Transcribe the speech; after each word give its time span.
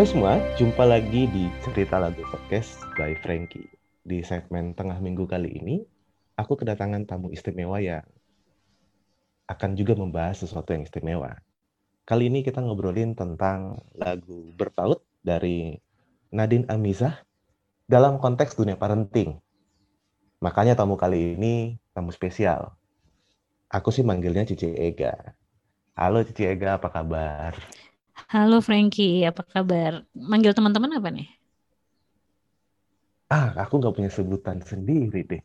Hai 0.00 0.08
semua, 0.08 0.40
jumpa 0.56 0.88
lagi 0.88 1.28
di 1.28 1.52
Cerita 1.60 2.00
Lagu 2.00 2.24
Podcast 2.32 2.80
by 2.96 3.12
Frankie. 3.20 3.68
Di 4.00 4.24
segmen 4.24 4.72
tengah 4.72 4.96
minggu 4.96 5.28
kali 5.28 5.60
ini, 5.60 5.84
aku 6.40 6.56
kedatangan 6.56 7.04
tamu 7.04 7.28
istimewa 7.28 7.84
yang 7.84 8.00
akan 9.44 9.76
juga 9.76 9.92
membahas 9.92 10.40
sesuatu 10.40 10.72
yang 10.72 10.88
istimewa. 10.88 11.44
Kali 12.08 12.32
ini 12.32 12.40
kita 12.40 12.64
ngobrolin 12.64 13.12
tentang 13.12 13.84
lagu 13.92 14.48
Bertaut 14.56 15.04
dari 15.20 15.76
Nadine 16.32 16.64
Amizah 16.72 17.20
dalam 17.84 18.16
konteks 18.16 18.56
dunia 18.56 18.80
parenting. 18.80 19.36
Makanya 20.40 20.80
tamu 20.80 20.96
kali 20.96 21.36
ini 21.36 21.76
tamu 21.92 22.08
spesial. 22.08 22.72
Aku 23.68 23.92
sih 23.92 24.00
manggilnya 24.00 24.48
Cici 24.48 24.72
Ega. 24.80 25.36
Halo 25.92 26.24
Cici 26.24 26.48
Ega, 26.48 26.80
apa 26.80 26.88
kabar? 26.88 27.52
Halo 28.30 28.56
Frankie, 28.66 29.26
apa 29.30 29.42
kabar? 29.42 29.92
Manggil 30.14 30.54
teman-teman 30.54 30.90
apa 30.98 31.08
nih? 31.10 31.26
Ah, 33.30 33.54
aku 33.62 33.78
nggak 33.78 33.94
punya 33.96 34.10
sebutan 34.10 34.58
sendiri 34.62 35.20
deh. 35.30 35.42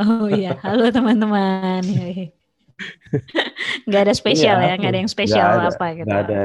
Oh 0.00 0.24
iya, 0.32 0.56
halo 0.64 0.88
teman-teman. 0.88 1.84
Nggak 3.86 4.02
ada 4.08 4.14
spesial 4.16 4.58
Iya, 4.58 4.58
ya, 4.58 4.72
nggak 4.80 4.90
ada 4.90 5.00
yang 5.04 5.12
spesial 5.12 5.46
nggak 5.52 5.68
ada, 5.68 5.72
apa 5.76 5.86
gitu. 5.98 6.06
nggak 6.08 6.22
ada. 6.26 6.38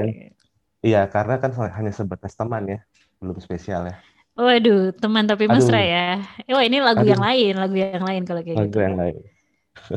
Iya, 0.83 1.01
karena 1.09 1.35
kan 1.41 1.51
hanya 1.77 1.91
sebatas 1.95 2.33
teman 2.37 2.63
ya, 2.67 2.79
belum 3.23 3.37
spesial 3.39 3.81
ya. 3.87 3.95
Waduh, 4.37 4.93
teman 5.01 5.25
tapi 5.25 5.47
Aduh. 5.49 5.57
mesra 5.57 5.81
ya. 5.81 6.07
Wah 6.51 6.63
ini 6.67 6.77
lagu 6.83 7.01
Aduh. 7.01 7.11
yang 7.15 7.23
lain, 7.23 7.53
lagu 7.57 7.75
yang 7.79 8.03
lain 8.05 8.21
kalau 8.27 8.41
kayak 8.45 8.57
Lagu 8.59 8.69
gitu. 8.69 8.79
yang 8.83 8.95
lain. 8.99 9.15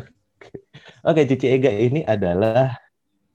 Oke, 1.09 1.21
Cici 1.29 1.47
Ega 1.53 1.71
ini 1.75 2.01
adalah 2.07 2.79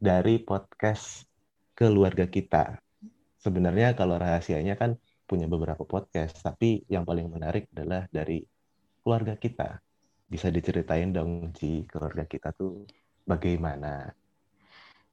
dari 0.02 0.42
podcast 0.42 1.28
keluarga 1.76 2.26
kita. 2.26 2.80
Sebenarnya 3.38 3.94
kalau 3.94 4.18
rahasianya 4.18 4.80
kan 4.80 4.96
punya 5.28 5.46
beberapa 5.46 5.84
podcast, 5.84 6.40
tapi 6.42 6.82
yang 6.90 7.04
paling 7.04 7.30
menarik 7.30 7.70
adalah 7.76 8.08
dari 8.10 8.42
keluarga 9.04 9.36
kita. 9.38 9.78
Bisa 10.26 10.50
diceritain 10.50 11.14
dong, 11.14 11.54
Ci, 11.54 11.86
keluarga 11.86 12.26
kita 12.26 12.56
tuh 12.56 12.88
bagaimana? 13.28 14.10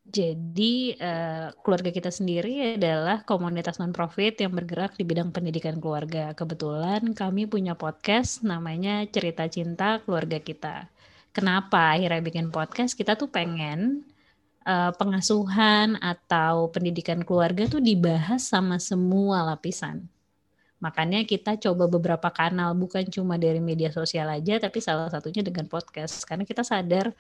Jadi 0.02 0.98
eh, 0.98 1.54
keluarga 1.62 1.94
kita 1.94 2.10
sendiri 2.10 2.74
adalah 2.74 3.22
komunitas 3.22 3.78
non-profit 3.78 4.42
yang 4.42 4.50
bergerak 4.50 4.98
di 4.98 5.06
bidang 5.06 5.30
pendidikan 5.30 5.78
keluarga. 5.78 6.34
Kebetulan 6.34 7.14
kami 7.14 7.46
punya 7.46 7.78
podcast 7.78 8.42
namanya 8.42 9.06
Cerita 9.06 9.46
Cinta 9.46 10.02
Keluarga 10.02 10.42
Kita. 10.42 10.90
Kenapa 11.30 11.94
akhirnya 11.94 12.18
bikin 12.18 12.50
podcast? 12.50 12.98
Kita 12.98 13.14
tuh 13.14 13.30
pengen 13.30 14.02
eh, 14.66 14.92
pengasuhan 14.96 15.98
atau 16.00 16.70
pendidikan 16.70 17.22
keluarga 17.22 17.66
tuh 17.68 17.82
dibahas 17.82 18.46
sama 18.46 18.78
semua 18.78 19.42
lapisan. 19.54 20.06
Makanya 20.82 21.22
kita 21.22 21.54
coba 21.62 21.86
beberapa 21.86 22.26
kanal, 22.34 22.74
bukan 22.74 23.06
cuma 23.06 23.38
dari 23.38 23.62
media 23.62 23.94
sosial 23.94 24.26
aja, 24.26 24.58
tapi 24.58 24.82
salah 24.82 25.06
satunya 25.06 25.46
dengan 25.46 25.70
podcast. 25.70 26.26
Karena 26.26 26.42
kita 26.42 26.66
sadar 26.66 27.14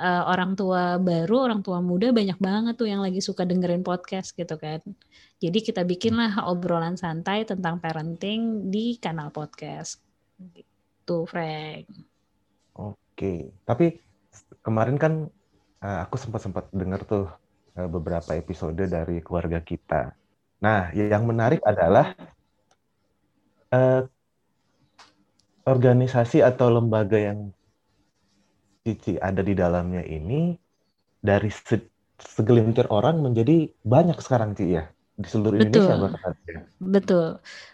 eh, 0.00 0.22
orang 0.24 0.56
tua 0.56 0.96
baru, 0.96 1.52
orang 1.52 1.60
tua 1.60 1.84
muda 1.84 2.08
banyak 2.08 2.40
banget 2.40 2.74
tuh 2.80 2.88
yang 2.88 3.04
lagi 3.04 3.20
suka 3.20 3.44
dengerin 3.44 3.84
podcast 3.84 4.32
gitu 4.32 4.56
kan. 4.56 4.80
Jadi 5.42 5.58
kita 5.60 5.84
bikinlah 5.84 6.48
obrolan 6.48 6.96
santai 6.96 7.44
tentang 7.44 7.82
parenting 7.84 8.72
di 8.72 8.96
kanal 8.96 9.28
podcast. 9.28 10.00
Gitu, 10.40 11.28
Frank. 11.28 11.84
Oke, 12.72 13.52
tapi 13.68 14.00
kemarin 14.64 14.96
kan 14.96 15.28
eh, 15.84 15.98
aku 16.04 16.14
sempat-sempat 16.22 16.64
dengar 16.72 17.00
tuh 17.04 17.24
eh, 17.78 17.88
beberapa 17.94 18.30
episode 18.38 18.82
dari 18.86 19.18
keluarga 19.26 19.58
kita. 19.60 20.14
Nah, 20.62 20.94
yang 20.94 21.26
menarik 21.26 21.60
adalah 21.66 22.14
eh, 23.72 24.02
organisasi 25.62 26.42
atau 26.42 26.66
lembaga 26.70 27.18
yang 27.18 27.50
Cici 28.82 29.14
ada 29.14 29.46
di 29.46 29.54
dalamnya 29.54 30.02
ini 30.02 30.58
dari 31.22 31.50
se- 31.54 31.86
segelintir 32.18 32.90
orang 32.90 33.22
menjadi 33.22 33.70
banyak 33.86 34.18
sekarang, 34.18 34.58
Ci 34.58 34.74
ya. 34.74 34.90
Di 35.14 35.28
seluruh 35.30 35.62
Indonesia 35.62 35.94
Betul. 35.94 36.02
bahkan 36.02 36.34
ya. 36.50 36.60
Betul. 36.82 37.26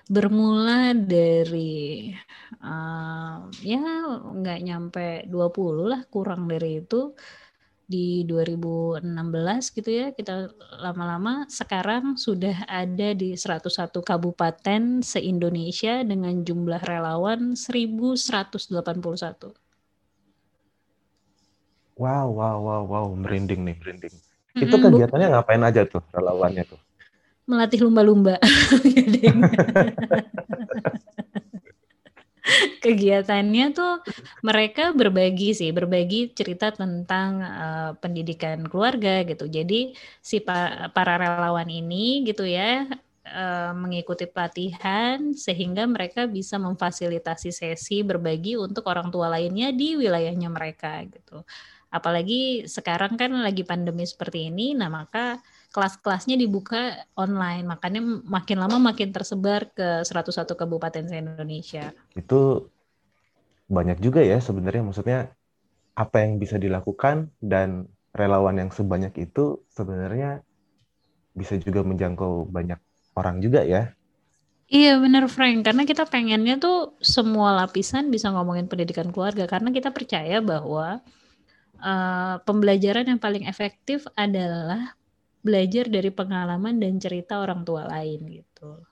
Bermula 0.05 0.93
dari 0.93 2.13
eh, 2.61 3.37
ya 3.65 3.81
nggak 4.37 4.59
nyampe 4.69 5.07
20 5.33 5.85
lah, 5.89 6.01
kurang 6.13 6.45
dari 6.45 6.85
itu 6.85 7.17
di 7.89 8.29
2016 8.29 9.73
gitu 9.73 9.89
ya. 9.89 10.13
Kita 10.13 10.53
lama-lama 10.85 11.49
sekarang 11.49 12.21
sudah 12.21 12.69
ada 12.69 13.17
di 13.17 13.33
101 13.33 14.05
kabupaten 14.05 15.01
se-Indonesia 15.01 16.05
dengan 16.05 16.45
jumlah 16.45 16.85
relawan 16.85 17.57
1181. 17.57 19.57
Wow, 21.99 22.31
wow, 22.31 22.57
wow, 22.63 22.83
wow, 22.87 23.07
merinding 23.17 23.67
nih, 23.67 23.75
merinding. 23.81 24.15
Itu 24.55 24.77
Mm-mm, 24.77 24.79
bu- 24.79 25.03
kegiatannya 25.03 25.35
ngapain 25.35 25.65
aja 25.67 25.83
tuh 25.89 26.05
relawannya 26.15 26.63
tuh? 26.69 26.79
melatih 27.49 27.81
lumba-lumba. 27.81 28.37
Kegiatannya 32.85 33.65
tuh 33.77 34.01
mereka 34.47 34.95
berbagi 34.97 35.53
sih, 35.53 35.71
berbagi 35.75 36.33
cerita 36.33 36.73
tentang 36.73 37.31
eh, 37.45 37.91
pendidikan 38.03 38.65
keluarga 38.71 39.23
gitu. 39.29 39.45
Jadi 39.51 39.93
si 40.23 40.41
pa- 40.41 40.89
para 40.95 41.15
relawan 41.21 41.69
ini 41.69 42.25
gitu 42.29 42.45
ya 42.49 42.87
eh, 43.29 43.71
mengikuti 43.77 44.25
pelatihan 44.31 45.35
sehingga 45.37 45.85
mereka 45.91 46.25
bisa 46.31 46.57
memfasilitasi 46.57 47.51
sesi 47.53 48.01
berbagi 48.07 48.57
untuk 48.57 48.89
orang 48.89 49.09
tua 49.13 49.29
lainnya 49.35 49.69
di 49.75 49.99
wilayahnya 50.01 50.49
mereka 50.49 51.05
gitu. 51.09 51.45
Apalagi 51.89 52.69
sekarang 52.69 53.17
kan 53.17 53.33
lagi 53.41 53.65
pandemi 53.65 54.05
seperti 54.05 54.53
ini, 54.53 54.77
nah 54.77 54.93
maka 54.93 55.41
kelas-kelasnya 55.69 56.41
dibuka 56.41 56.97
online, 57.13 57.69
makanya 57.69 58.01
makin 58.25 58.57
lama 58.57 58.81
makin 58.81 59.13
tersebar 59.13 59.69
ke 59.73 60.03
101 60.03 60.57
kabupaten 60.57 61.05
se-Indonesia. 61.05 61.93
Itu 62.17 62.73
banyak 63.69 64.01
juga 64.01 64.25
ya 64.25 64.41
sebenarnya 64.41 64.81
maksudnya 64.81 65.19
apa 65.93 66.25
yang 66.25 66.41
bisa 66.41 66.57
dilakukan 66.57 67.29
dan 67.43 67.85
relawan 68.17 68.57
yang 68.57 68.71
sebanyak 68.73 69.13
itu 69.29 69.61
sebenarnya 69.69 70.41
bisa 71.37 71.61
juga 71.61 71.85
menjangkau 71.85 72.49
banyak 72.49 72.81
orang 73.15 73.39
juga 73.45 73.63
ya. 73.63 73.93
Iya 74.69 75.01
bener 75.01 75.33
Frank, 75.33 75.65
karena 75.65 75.89
kita 75.89 76.05
pengennya 76.05 76.61
tuh 76.61 76.93
semua 77.01 77.57
lapisan 77.57 78.13
bisa 78.13 78.29
ngomongin 78.29 78.69
pendidikan 78.69 79.09
keluarga, 79.09 79.49
karena 79.49 79.73
kita 79.73 79.89
percaya 79.89 80.45
bahwa 80.45 81.01
eh, 81.81 82.37
pembelajaran 82.45 83.09
yang 83.09 83.21
paling 83.21 83.49
efektif 83.49 84.05
adalah 84.13 84.98
belajar 85.43 85.87
dari 85.89 86.11
pengalaman 86.11 86.77
dan 86.83 86.99
cerita 86.99 87.41
orang 87.43 87.63
tua 87.63 87.87
lain 87.87 88.21
gitu. 88.29 88.83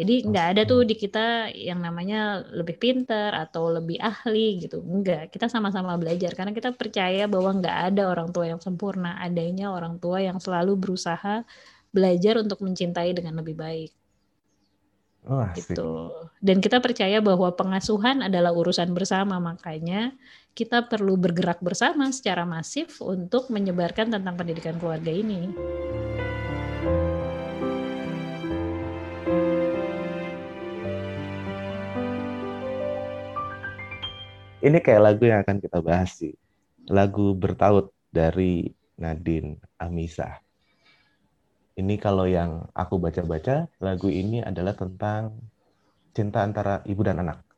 Jadi 0.00 0.24
nggak 0.24 0.46
ada 0.56 0.62
tuh 0.64 0.86
di 0.86 0.94
kita 0.96 1.50
yang 1.52 1.82
namanya 1.82 2.46
lebih 2.54 2.78
pinter 2.78 3.34
atau 3.36 3.68
lebih 3.68 4.00
ahli 4.00 4.64
gitu. 4.64 4.80
Enggak, 4.80 5.34
kita 5.34 5.50
sama-sama 5.50 5.98
belajar 6.00 6.32
karena 6.38 6.54
kita 6.56 6.72
percaya 6.72 7.26
bahwa 7.26 7.58
nggak 7.58 7.78
ada 7.92 8.02
orang 8.08 8.30
tua 8.30 8.48
yang 8.48 8.62
sempurna, 8.62 9.18
adanya 9.20 9.68
orang 9.74 9.98
tua 10.00 10.22
yang 10.22 10.38
selalu 10.38 10.78
berusaha 10.78 11.44
belajar 11.90 12.38
untuk 12.38 12.62
mencintai 12.62 13.12
dengan 13.12 13.42
lebih 13.42 13.58
baik 13.58 13.90
asik. 15.26 15.76
gitu. 15.76 16.10
Dan 16.40 16.64
kita 16.64 16.80
percaya 16.80 17.20
bahwa 17.20 17.52
pengasuhan 17.52 18.24
adalah 18.24 18.54
urusan 18.56 18.96
bersama, 18.96 19.36
makanya 19.36 20.16
kita 20.54 20.90
perlu 20.90 21.14
bergerak 21.14 21.62
bersama 21.62 22.10
secara 22.10 22.42
masif 22.42 22.98
untuk 22.98 23.48
menyebarkan 23.54 24.10
tentang 24.10 24.34
pendidikan 24.34 24.76
keluarga 24.76 25.10
ini. 25.10 25.50
Ini 34.60 34.76
kayak 34.84 35.00
lagu 35.00 35.24
yang 35.24 35.40
akan 35.40 35.56
kita 35.56 35.80
bahas 35.80 36.20
sih. 36.20 36.36
Lagu 36.92 37.32
Bertaut 37.32 37.96
dari 38.12 38.68
Nadine 39.00 39.56
Amizah. 39.80 40.36
Ini 41.80 41.96
kalau 41.96 42.28
yang 42.28 42.68
aku 42.76 43.00
baca-baca, 43.00 43.72
lagu 43.80 44.12
ini 44.12 44.44
adalah 44.44 44.76
tentang 44.76 45.32
cinta 46.12 46.44
antara 46.44 46.84
ibu 46.84 47.00
dan 47.00 47.24
anak. 47.24 47.49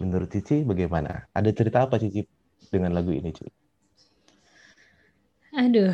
Menurut 0.00 0.32
Cici 0.32 0.64
bagaimana? 0.64 1.28
Ada 1.36 1.52
cerita 1.52 1.84
apa 1.84 2.00
Cici 2.00 2.24
dengan 2.72 2.96
lagu 2.96 3.12
ini, 3.12 3.30
Cici? 3.30 3.52
Aduh, 5.50 5.92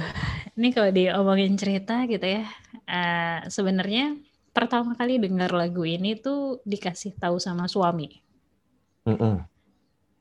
ini 0.55 0.69
kalau 0.71 0.91
diomongin 0.93 1.57
cerita 1.59 2.07
gitu 2.07 2.23
ya, 2.23 2.45
eh, 2.87 3.41
sebenarnya 3.51 4.15
pertama 4.55 4.95
kali 4.95 5.19
dengar 5.19 5.51
lagu 5.53 5.83
ini 5.85 6.15
tuh 6.17 6.63
dikasih 6.63 7.19
tahu 7.19 7.37
sama 7.43 7.67
suami. 7.67 8.23
Mm-mm. 9.09 9.43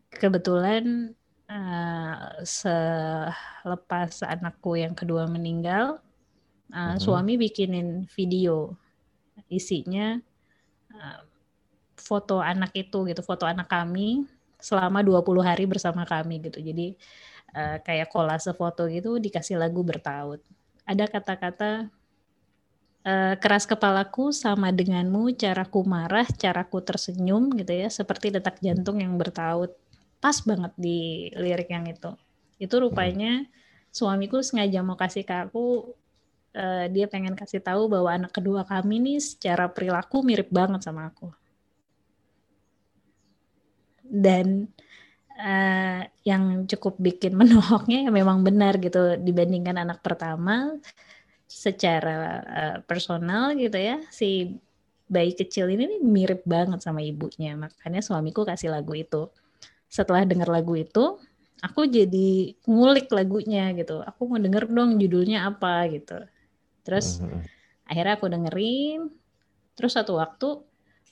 Kebetulan 0.09 1.13
eh, 1.45 2.19
selepas 2.41 4.11
anakku 4.25 4.79
yang 4.79 4.97
kedua 4.97 5.29
meninggal, 5.29 6.01
uh, 6.73 6.95
suami 6.97 7.37
bikinin 7.37 8.07
video 8.09 8.73
isinya 9.51 10.17
uh, 10.95 11.19
foto 12.06 12.38
anak 12.38 12.72
itu 12.78 13.10
gitu, 13.10 13.25
foto 13.25 13.50
anak 13.50 13.66
kami 13.66 14.30
selama 14.62 15.02
20 15.02 15.25
hari 15.42 15.66
bersama 15.66 16.06
kami 16.06 16.38
gitu. 16.46 16.62
Jadi 16.62 16.94
uh, 17.57 17.81
kayak 17.81 18.13
kolase 18.13 18.54
foto 18.54 18.86
gitu 18.86 19.18
dikasih 19.18 19.57
lagu 19.57 19.81
bertaut. 19.81 20.40
Ada 20.86 21.10
kata-kata 21.10 21.90
uh, 23.10 23.36
keras 23.42 23.66
kepalaku 23.66 24.30
sama 24.30 24.69
denganmu, 24.69 25.34
caraku 25.34 25.81
marah, 25.81 26.30
caraku 26.30 26.86
tersenyum 26.86 27.50
gitu 27.57 27.74
ya, 27.74 27.90
seperti 27.90 28.30
detak 28.30 28.62
jantung 28.62 29.02
yang 29.02 29.18
bertaut. 29.18 29.74
Pas 30.22 30.38
banget 30.46 30.72
di 30.78 31.34
lirik 31.34 31.74
yang 31.74 31.90
itu. 31.90 32.13
Itu 32.62 32.78
rupanya 32.78 33.50
suamiku 33.90 34.46
sengaja 34.46 34.86
mau 34.86 34.94
kasih 34.94 35.25
ke 35.25 35.50
aku 35.50 35.90
uh, 36.54 36.86
dia 36.92 37.10
pengen 37.10 37.34
kasih 37.34 37.63
tahu 37.63 37.88
bahwa 37.88 38.13
anak 38.13 38.31
kedua 38.36 38.68
kami 38.68 39.00
nih 39.00 39.19
secara 39.24 39.72
perilaku 39.72 40.19
mirip 40.19 40.52
banget 40.52 40.84
sama 40.84 41.07
aku 41.07 41.31
dan 44.10 44.69
uh, 45.40 46.02
yang 46.24 46.66
cukup 46.66 46.96
bikin 47.00 47.36
menohoknya 47.40 48.07
ya 48.07 48.12
memang 48.12 48.42
benar 48.42 48.80
gitu 48.80 49.19
dibandingkan 49.19 49.81
anak 49.81 50.00
pertama. 50.02 50.75
Secara 51.46 52.18
uh, 52.42 52.78
personal 52.84 53.54
gitu 53.54 53.78
ya 53.78 54.02
si 54.10 54.57
bayi 55.06 55.38
kecil 55.38 55.69
ini 55.69 55.86
nih 55.86 56.02
mirip 56.02 56.42
banget 56.44 56.81
sama 56.81 57.06
ibunya. 57.06 57.54
Makanya 57.54 58.02
suamiku 58.02 58.42
kasih 58.44 58.74
lagu 58.74 58.98
itu. 58.98 59.30
Setelah 59.86 60.25
dengar 60.25 60.50
lagu 60.50 60.74
itu 60.74 61.22
aku 61.62 61.88
jadi 61.88 62.57
ngulik 62.66 63.07
lagunya 63.13 63.72
gitu. 63.78 64.02
Aku 64.02 64.28
mau 64.28 64.42
denger 64.42 64.68
dong 64.68 64.98
judulnya 64.98 65.46
apa 65.48 65.86
gitu. 65.94 66.18
Terus 66.81 67.22
mm 67.22 67.30
-hmm. 67.30 67.42
akhirnya 67.88 68.13
aku 68.18 68.28
dengerin. 68.28 69.02
Terus 69.78 69.92
satu 69.94 70.18
waktu 70.18 70.66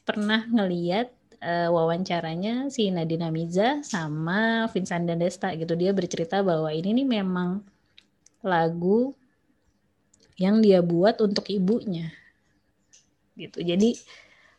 pernah 0.04 0.44
ngeliat 0.50 1.12
uh, 1.44 1.69
wawancaranya 1.69 2.72
si 2.72 2.88
Nadina 2.90 3.28
Miza 3.30 3.84
sama 3.84 4.72
Vincent 4.72 5.06
Desta 5.19 5.51
gitu. 5.54 5.75
Dia 5.75 5.92
bercerita 5.92 6.40
bahwa 6.40 6.72
ini 6.72 7.04
nih 7.04 7.07
memang 7.19 7.60
lagu 8.40 9.12
yang 10.40 10.63
dia 10.63 10.80
buat 10.80 11.19
untuk 11.19 11.51
ibunya. 11.51 12.10
Gitu. 13.36 13.60
Jadi 13.62 14.00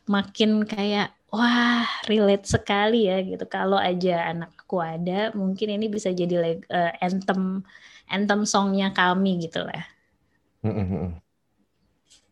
makin 0.05 0.69
kayak 0.69 1.17
wah 1.33 1.89
relate 2.07 2.47
sekali 2.47 3.09
ya 3.09 3.25
gitu. 3.25 3.43
Kalau 3.49 3.81
aja 3.81 4.31
anakku 4.31 4.79
ada, 4.79 5.33
mungkin 5.35 5.81
ini 5.81 5.91
bisa 5.91 6.13
jadi 6.13 6.61
uh, 6.71 6.93
anthem 7.03 7.65
anthem 8.07 8.45
songnya 8.45 8.93
kami 8.93 9.43
gitu 9.43 9.65
lah. 9.65 9.83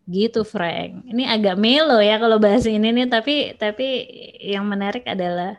Gitu 0.06 0.42
Frank. 0.42 1.06
Ini 1.06 1.30
agak 1.30 1.56
melo 1.56 2.02
ya 2.02 2.18
kalau 2.18 2.42
bahas 2.42 2.66
ini 2.66 2.90
nih 2.90 3.06
tapi 3.06 3.54
tapi 3.54 3.86
yang 4.42 4.66
menarik 4.66 5.06
adalah 5.06 5.58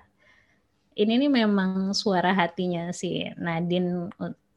ini 0.94 1.26
nih 1.26 1.32
memang 1.46 1.96
suara 1.96 2.36
hatinya 2.36 2.92
si 2.94 3.24
Nadine 3.40 4.12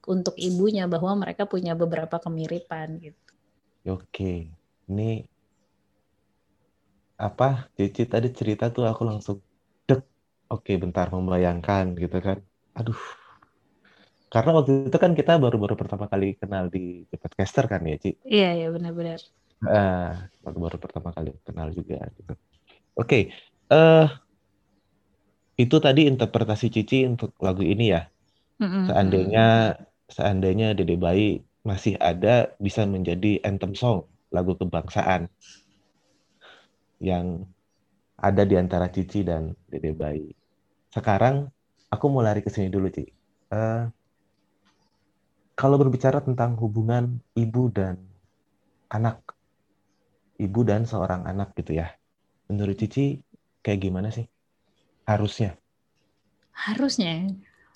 untuk 0.07 0.35
ibunya 0.39 0.85
bahwa 0.91 1.27
mereka 1.27 1.47
punya 1.47 1.73
beberapa 1.79 2.19
kemiripan 2.19 2.99
gitu. 3.01 3.23
Oke. 3.87 4.51
Ini 4.87 5.27
apa 7.17 7.73
Cici 7.73 8.05
tadi 8.05 8.29
cerita 8.29 8.69
tuh 8.69 8.85
aku 8.85 9.03
langsung 9.09 9.41
dek 9.89 10.05
oke 10.53 10.73
bentar 10.77 11.09
membayangkan 11.09 11.97
gitu 11.97 12.21
kan 12.21 12.39
aduh 12.77 13.01
karena 14.29 14.51
waktu 14.53 14.93
itu 14.93 14.99
kan 15.01 15.17
kita 15.17 15.41
baru-baru 15.41 15.81
pertama 15.81 16.13
kali 16.13 16.37
kenal 16.37 16.69
di 16.69 17.09
podcaster 17.09 17.65
kan 17.73 17.81
ya 17.89 17.97
Ci 17.97 18.21
iya 18.29 18.53
iya 18.53 18.69
benar-benar 18.69 19.17
Uh, 19.65 20.13
baru 20.45 20.77
pertama 20.77 21.11
kali 21.17 21.33
kenal 21.43 21.73
juga. 21.73 22.05
Gitu. 22.13 22.33
Oke, 22.33 22.41
okay. 22.97 23.23
uh, 23.73 24.05
eh, 24.05 24.07
itu 25.57 25.77
tadi 25.81 26.05
interpretasi 26.05 26.69
Cici 26.69 27.09
untuk 27.09 27.33
lagu 27.41 27.65
ini 27.65 27.93
ya. 27.93 28.09
Mm-hmm. 28.61 28.85
Seandainya 28.89 29.47
seandainya 30.09 30.69
Dede 30.77 30.97
Bayi 30.97 31.45
masih 31.67 31.99
ada 31.99 32.55
bisa 32.61 32.87
menjadi 32.87 33.43
anthem 33.43 33.75
song 33.75 34.07
lagu 34.31 34.55
kebangsaan 34.55 35.29
yang 37.03 37.45
ada 38.17 38.49
di 38.49 38.57
antara 38.57 38.89
Cici 38.89 39.25
dan 39.25 39.53
Dede 39.69 39.93
Bayi. 39.93 40.33
Sekarang 40.93 41.53
aku 41.93 42.05
mau 42.09 42.25
lari 42.25 42.41
ke 42.41 42.49
sini 42.49 42.73
dulu, 42.73 42.89
Cici. 42.89 43.13
Uh, 43.53 43.89
kalau 45.57 45.81
berbicara 45.81 46.21
tentang 46.21 46.57
hubungan 46.61 47.21
ibu 47.33 47.73
dan 47.73 47.97
anak 48.93 49.36
ibu 50.37 50.61
dan 50.65 50.85
seorang 50.85 51.25
anak 51.25 51.57
gitu 51.57 51.77
ya. 51.77 51.93
Menurut 52.47 52.79
Cici 52.79 53.19
kayak 53.65 53.81
gimana 53.83 54.15
sih? 54.15 54.29
Harusnya. 55.09 55.59
Harusnya. 56.55 57.27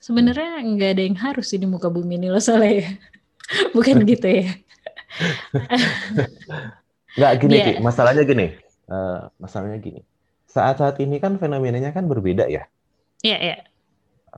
Sebenarnya 0.00 0.64
nggak 0.64 0.90
ada 0.96 1.02
yang 1.04 1.18
harus 1.20 1.52
sih 1.52 1.60
di 1.60 1.68
muka 1.68 1.92
bumi 1.92 2.16
ini 2.16 2.32
loh 2.32 2.40
soalnya 2.40 2.72
ya. 2.86 2.90
Bukan 3.76 4.04
gitu 4.10 4.28
ya. 4.28 4.48
Nggak 7.18 7.32
gini, 7.42 7.56
yeah. 7.58 7.66
Ki. 7.74 7.82
masalahnya 7.82 8.22
gini. 8.22 8.54
Uh, 8.86 9.26
masalahnya 9.42 9.82
gini. 9.82 10.06
Saat-saat 10.46 11.02
ini 11.02 11.18
kan 11.18 11.34
fenomenanya 11.38 11.90
kan 11.90 12.06
berbeda 12.06 12.46
ya. 12.46 12.70
Iya, 13.26 13.34
yeah, 13.34 13.40
iya. 13.42 13.56
Yeah. 13.58 13.60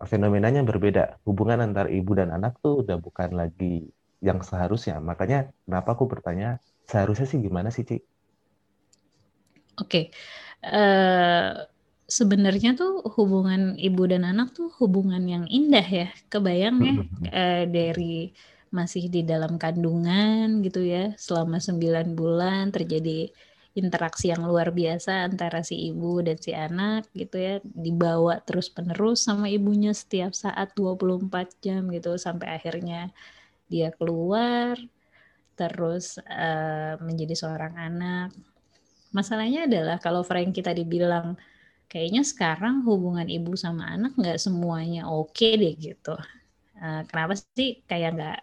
Fenomenanya 0.08 0.64
berbeda. 0.64 1.20
Hubungan 1.28 1.60
antar 1.60 1.92
ibu 1.92 2.16
dan 2.16 2.32
anak 2.32 2.56
tuh 2.64 2.80
udah 2.80 2.96
bukan 2.96 3.36
lagi 3.36 3.92
yang 4.24 4.40
seharusnya. 4.40 4.96
Makanya 5.04 5.52
kenapa 5.68 5.92
aku 5.92 6.08
bertanya, 6.08 6.64
seharusnya 6.88 7.28
sih 7.28 7.44
gimana 7.44 7.68
sih, 7.68 7.84
Cik? 7.84 8.00
Oke. 9.80 10.12
Uh, 10.62 11.66
sebenarnya 12.06 12.76
tuh 12.76 13.02
hubungan 13.16 13.74
ibu 13.80 14.02
dan 14.04 14.28
anak 14.28 14.52
tuh 14.52 14.68
hubungan 14.80 15.22
yang 15.24 15.44
indah 15.48 15.84
ya. 15.84 16.08
Kebayang 16.28 16.76
ya 16.82 16.94
uh, 17.32 17.64
dari 17.68 18.32
masih 18.72 19.12
di 19.12 19.20
dalam 19.20 19.60
kandungan 19.60 20.64
gitu 20.64 20.80
ya 20.80 21.12
selama 21.20 21.60
sembilan 21.60 22.16
bulan 22.16 22.72
terjadi 22.72 23.28
interaksi 23.76 24.32
yang 24.32 24.44
luar 24.44 24.72
biasa 24.72 25.28
antara 25.28 25.64
si 25.64 25.92
ibu 25.92 26.20
dan 26.24 26.36
si 26.40 26.52
anak 26.52 27.08
gitu 27.16 27.36
ya 27.40 27.54
dibawa 27.64 28.40
terus 28.44 28.68
penerus 28.68 29.24
sama 29.28 29.48
ibunya 29.48 29.92
setiap 29.96 30.32
saat 30.36 30.72
24 30.76 31.28
jam 31.64 31.88
gitu 31.88 32.16
sampai 32.20 32.48
akhirnya 32.56 33.12
dia 33.68 33.92
keluar 33.96 34.76
terus 35.56 36.20
uh, 36.24 36.96
menjadi 37.00 37.32
seorang 37.36 37.74
anak 37.76 38.28
Masalahnya 39.12 39.68
adalah 39.68 39.96
kalau 40.00 40.24
Frank 40.24 40.56
kita 40.56 40.72
dibilang 40.72 41.36
kayaknya 41.92 42.24
sekarang 42.24 42.80
hubungan 42.88 43.28
ibu 43.28 43.52
sama 43.52 43.92
anak 43.92 44.16
nggak 44.16 44.40
semuanya 44.40 45.06
oke 45.08 45.36
okay 45.36 45.60
deh 45.60 45.74
gitu. 45.76 46.16
Uh, 46.80 47.04
kenapa 47.06 47.36
sih 47.36 47.84
kayak 47.84 48.16
nggak 48.16 48.38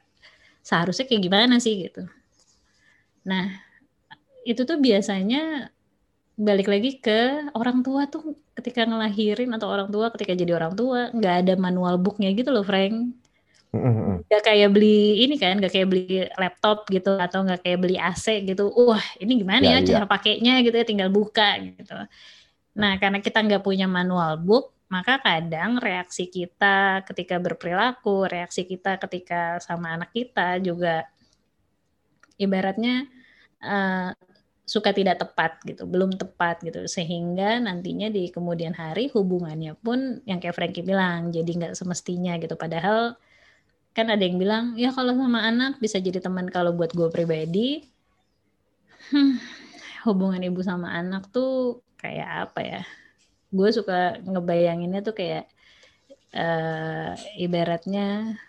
seharusnya 0.61 1.05
kayak 1.09 1.23
gimana 1.25 1.55
sih 1.57 1.89
gitu. 1.89 2.05
Nah 3.25 3.49
itu 4.45 4.61
tuh 4.63 4.77
biasanya 4.79 5.73
balik 6.39 6.71
lagi 6.71 7.03
ke 7.03 7.51
orang 7.51 7.83
tua 7.83 8.07
tuh 8.07 8.39
ketika 8.55 8.87
ngelahirin 8.87 9.51
atau 9.51 9.67
orang 9.67 9.91
tua 9.91 10.07
ketika 10.15 10.31
jadi 10.39 10.55
orang 10.55 10.73
tua 10.79 11.11
nggak 11.11 11.35
ada 11.43 11.53
manual 11.59 11.99
booknya 11.99 12.31
gitu 12.31 12.55
loh 12.55 12.63
Frank 12.63 13.11
Gak 14.25 14.43
kayak 14.49 14.69
beli 14.73 15.29
ini 15.29 15.37
kan, 15.37 15.61
gak 15.61 15.69
kayak 15.69 15.89
beli 15.93 16.25
laptop 16.41 16.89
gitu 16.89 17.21
atau 17.21 17.45
gak 17.45 17.61
kayak 17.61 17.79
beli 17.85 18.01
AC 18.01 18.41
gitu. 18.41 18.73
Wah 18.73 19.03
ini 19.21 19.45
gimana 19.45 19.61
ya, 19.61 19.77
ya 19.81 19.95
cara 19.95 20.05
iya. 20.05 20.09
pakainya 20.09 20.53
gitu 20.65 20.75
ya, 20.75 20.85
tinggal 20.85 21.09
buka 21.13 21.61
gitu. 21.61 21.93
Nah 22.79 22.97
karena 22.97 23.19
kita 23.21 23.45
nggak 23.45 23.61
punya 23.61 23.85
manual 23.85 24.41
book, 24.41 24.73
maka 24.89 25.21
kadang 25.21 25.77
reaksi 25.77 26.25
kita 26.31 27.05
ketika 27.05 27.37
berperilaku, 27.37 28.25
reaksi 28.25 28.65
kita 28.65 28.97
ketika 28.97 29.61
sama 29.61 29.93
anak 29.93 30.09
kita 30.15 30.57
juga 30.57 31.05
ibaratnya 32.41 33.05
uh, 33.61 34.15
suka 34.65 34.93
tidak 34.93 35.21
tepat 35.21 35.61
gitu, 35.65 35.85
belum 35.85 36.17
tepat 36.17 36.61
gitu, 36.65 36.85
sehingga 36.89 37.57
nantinya 37.61 38.09
di 38.09 38.29
kemudian 38.33 38.73
hari 38.73 39.09
hubungannya 39.13 39.77
pun 39.77 40.21
yang 40.25 40.37
kayak 40.41 40.57
Frankie 40.57 40.85
bilang 40.85 41.29
jadi 41.29 41.49
nggak 41.49 41.73
semestinya 41.77 42.37
gitu. 42.41 42.57
Padahal 42.57 43.17
kan 43.99 44.07
ada 44.15 44.23
yang 44.23 44.39
bilang 44.39 44.79
ya 44.79 44.95
kalau 44.95 45.11
sama 45.11 45.43
anak 45.43 45.75
bisa 45.83 45.99
jadi 45.99 46.23
teman 46.23 46.47
kalau 46.47 46.71
buat 46.71 46.95
gue 46.95 47.11
pribadi. 47.11 47.83
Hmm, 49.11 49.35
hubungan 50.07 50.39
ibu 50.39 50.63
sama 50.63 50.95
anak 50.95 51.27
tuh 51.35 51.83
kayak 51.99 52.47
apa 52.47 52.59
ya? 52.63 52.81
Gue 53.51 53.75
suka 53.75 54.23
ngebayanginnya 54.23 55.03
tuh 55.03 55.11
kayak 55.19 55.51
uh, 56.31 57.11
ibaratnya 57.35 58.39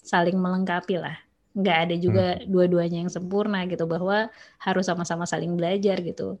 saling 0.00 0.40
melengkapi 0.40 0.96
lah. 0.96 1.20
Nggak 1.52 1.78
ada 1.84 1.94
juga 2.00 2.26
hmm. 2.40 2.48
dua-duanya 2.48 3.04
yang 3.04 3.12
sempurna 3.12 3.68
gitu 3.68 3.84
bahwa 3.84 4.32
harus 4.56 4.88
sama-sama 4.88 5.28
saling 5.28 5.52
belajar 5.52 6.00
gitu. 6.00 6.40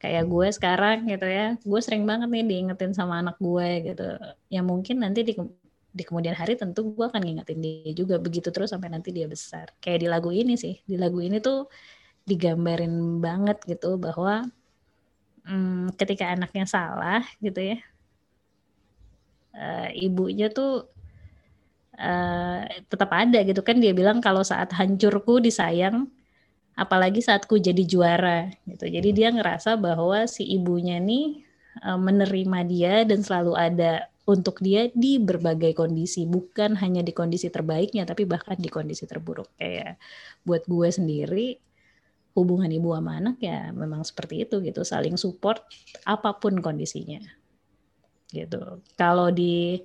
Kayak 0.00 0.24
gue 0.24 0.46
sekarang 0.56 1.04
gitu 1.04 1.26
ya 1.28 1.54
gue 1.60 1.80
sering 1.84 2.08
banget 2.08 2.32
nih 2.32 2.46
diingetin 2.48 2.96
sama 2.96 3.20
anak 3.20 3.36
gue 3.36 3.92
gitu. 3.92 4.08
Ya 4.48 4.64
mungkin 4.64 5.04
nanti 5.04 5.20
di 5.20 5.36
di 5.88 6.02
kemudian 6.04 6.36
hari 6.36 6.54
tentu 6.54 6.92
gue 6.92 7.06
akan 7.08 7.22
ngingetin 7.24 7.58
dia 7.64 7.92
juga 7.96 8.20
begitu 8.20 8.52
terus 8.52 8.70
sampai 8.70 8.92
nanti 8.92 9.10
dia 9.10 9.26
besar. 9.26 9.72
Kayak 9.80 9.98
di 10.04 10.08
lagu 10.08 10.30
ini 10.30 10.54
sih 10.54 10.78
di 10.84 10.96
lagu 11.00 11.18
ini 11.18 11.40
tuh 11.40 11.66
digambarin 12.28 13.18
banget 13.24 13.64
gitu 13.64 13.96
bahwa 13.96 14.44
hmm, 15.48 15.96
ketika 15.96 16.28
anaknya 16.36 16.68
salah 16.68 17.24
gitu 17.40 17.72
ya 17.72 17.78
uh, 19.56 19.88
ibunya 19.96 20.52
tuh 20.52 20.86
uh, 21.98 22.62
tetap 22.86 23.10
ada 23.12 23.42
gitu 23.42 23.60
kan. 23.64 23.80
Dia 23.80 23.92
bilang 23.96 24.20
kalau 24.20 24.44
saat 24.44 24.70
hancurku 24.76 25.40
disayang 25.42 26.08
apalagi 26.78 27.18
saat 27.18 27.44
ku 27.50 27.58
jadi 27.58 27.82
juara 27.82 28.52
gitu. 28.68 28.86
Jadi 28.86 29.10
dia 29.10 29.34
ngerasa 29.34 29.74
bahwa 29.80 30.24
si 30.30 30.46
ibunya 30.46 31.02
nih 31.02 31.42
uh, 31.82 31.98
menerima 31.98 32.58
dia 32.68 32.94
dan 33.02 33.24
selalu 33.24 33.52
ada 33.58 34.06
untuk 34.28 34.60
dia 34.60 34.92
di 34.92 35.16
berbagai 35.16 35.72
kondisi, 35.72 36.28
bukan 36.28 36.76
hanya 36.76 37.00
di 37.00 37.16
kondisi 37.16 37.48
terbaiknya, 37.48 38.04
tapi 38.04 38.28
bahkan 38.28 38.60
di 38.60 38.68
kondisi 38.68 39.08
terburuk. 39.08 39.48
Kayak 39.56 39.96
buat 40.44 40.68
gue 40.68 40.88
sendiri, 40.92 41.56
hubungan 42.36 42.68
ibu 42.68 42.92
sama 42.92 43.16
anak 43.16 43.40
ya 43.40 43.72
memang 43.72 44.04
seperti 44.04 44.44
itu 44.44 44.60
gitu, 44.60 44.84
saling 44.84 45.16
support 45.16 45.64
apa 46.04 46.36
pun 46.36 46.60
kondisinya. 46.60 47.24
Gitu. 48.28 48.84
Kalau 49.00 49.32
di 49.32 49.80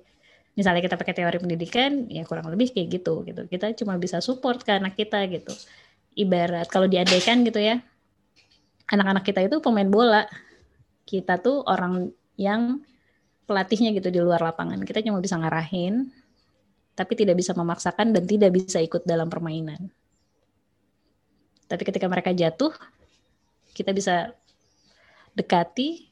misalnya 0.52 0.84
kita 0.84 1.00
pakai 1.00 1.16
teori 1.16 1.40
pendidikan, 1.40 2.04
ya 2.12 2.28
kurang 2.28 2.52
lebih 2.52 2.68
kayak 2.76 3.00
gitu 3.00 3.24
gitu. 3.24 3.48
Kita 3.48 3.72
cuma 3.80 3.96
bisa 3.96 4.20
support 4.20 4.60
ke 4.60 4.76
anak 4.76 4.92
kita 4.92 5.24
gitu. 5.32 5.56
Ibarat 6.20 6.68
kalau 6.68 6.84
diandaikan 6.84 7.48
gitu 7.48 7.64
ya, 7.64 7.80
anak-anak 8.92 9.24
kita 9.24 9.40
itu 9.40 9.64
pemain 9.64 9.88
bola, 9.88 10.28
kita 11.08 11.40
tuh 11.40 11.64
orang 11.64 12.12
yang 12.36 12.84
pelatihnya 13.44 13.92
gitu 13.96 14.08
di 14.08 14.20
luar 14.20 14.40
lapangan. 14.40 14.80
Kita 14.82 15.04
cuma 15.04 15.20
bisa 15.20 15.36
ngarahin, 15.36 16.08
tapi 16.96 17.12
tidak 17.14 17.38
bisa 17.38 17.52
memaksakan 17.52 18.16
dan 18.16 18.24
tidak 18.24 18.50
bisa 18.56 18.80
ikut 18.80 19.04
dalam 19.04 19.28
permainan. 19.28 19.92
Tapi 21.68 21.82
ketika 21.84 22.06
mereka 22.08 22.32
jatuh, 22.32 22.72
kita 23.72 23.90
bisa 23.92 24.32
dekati, 25.34 26.08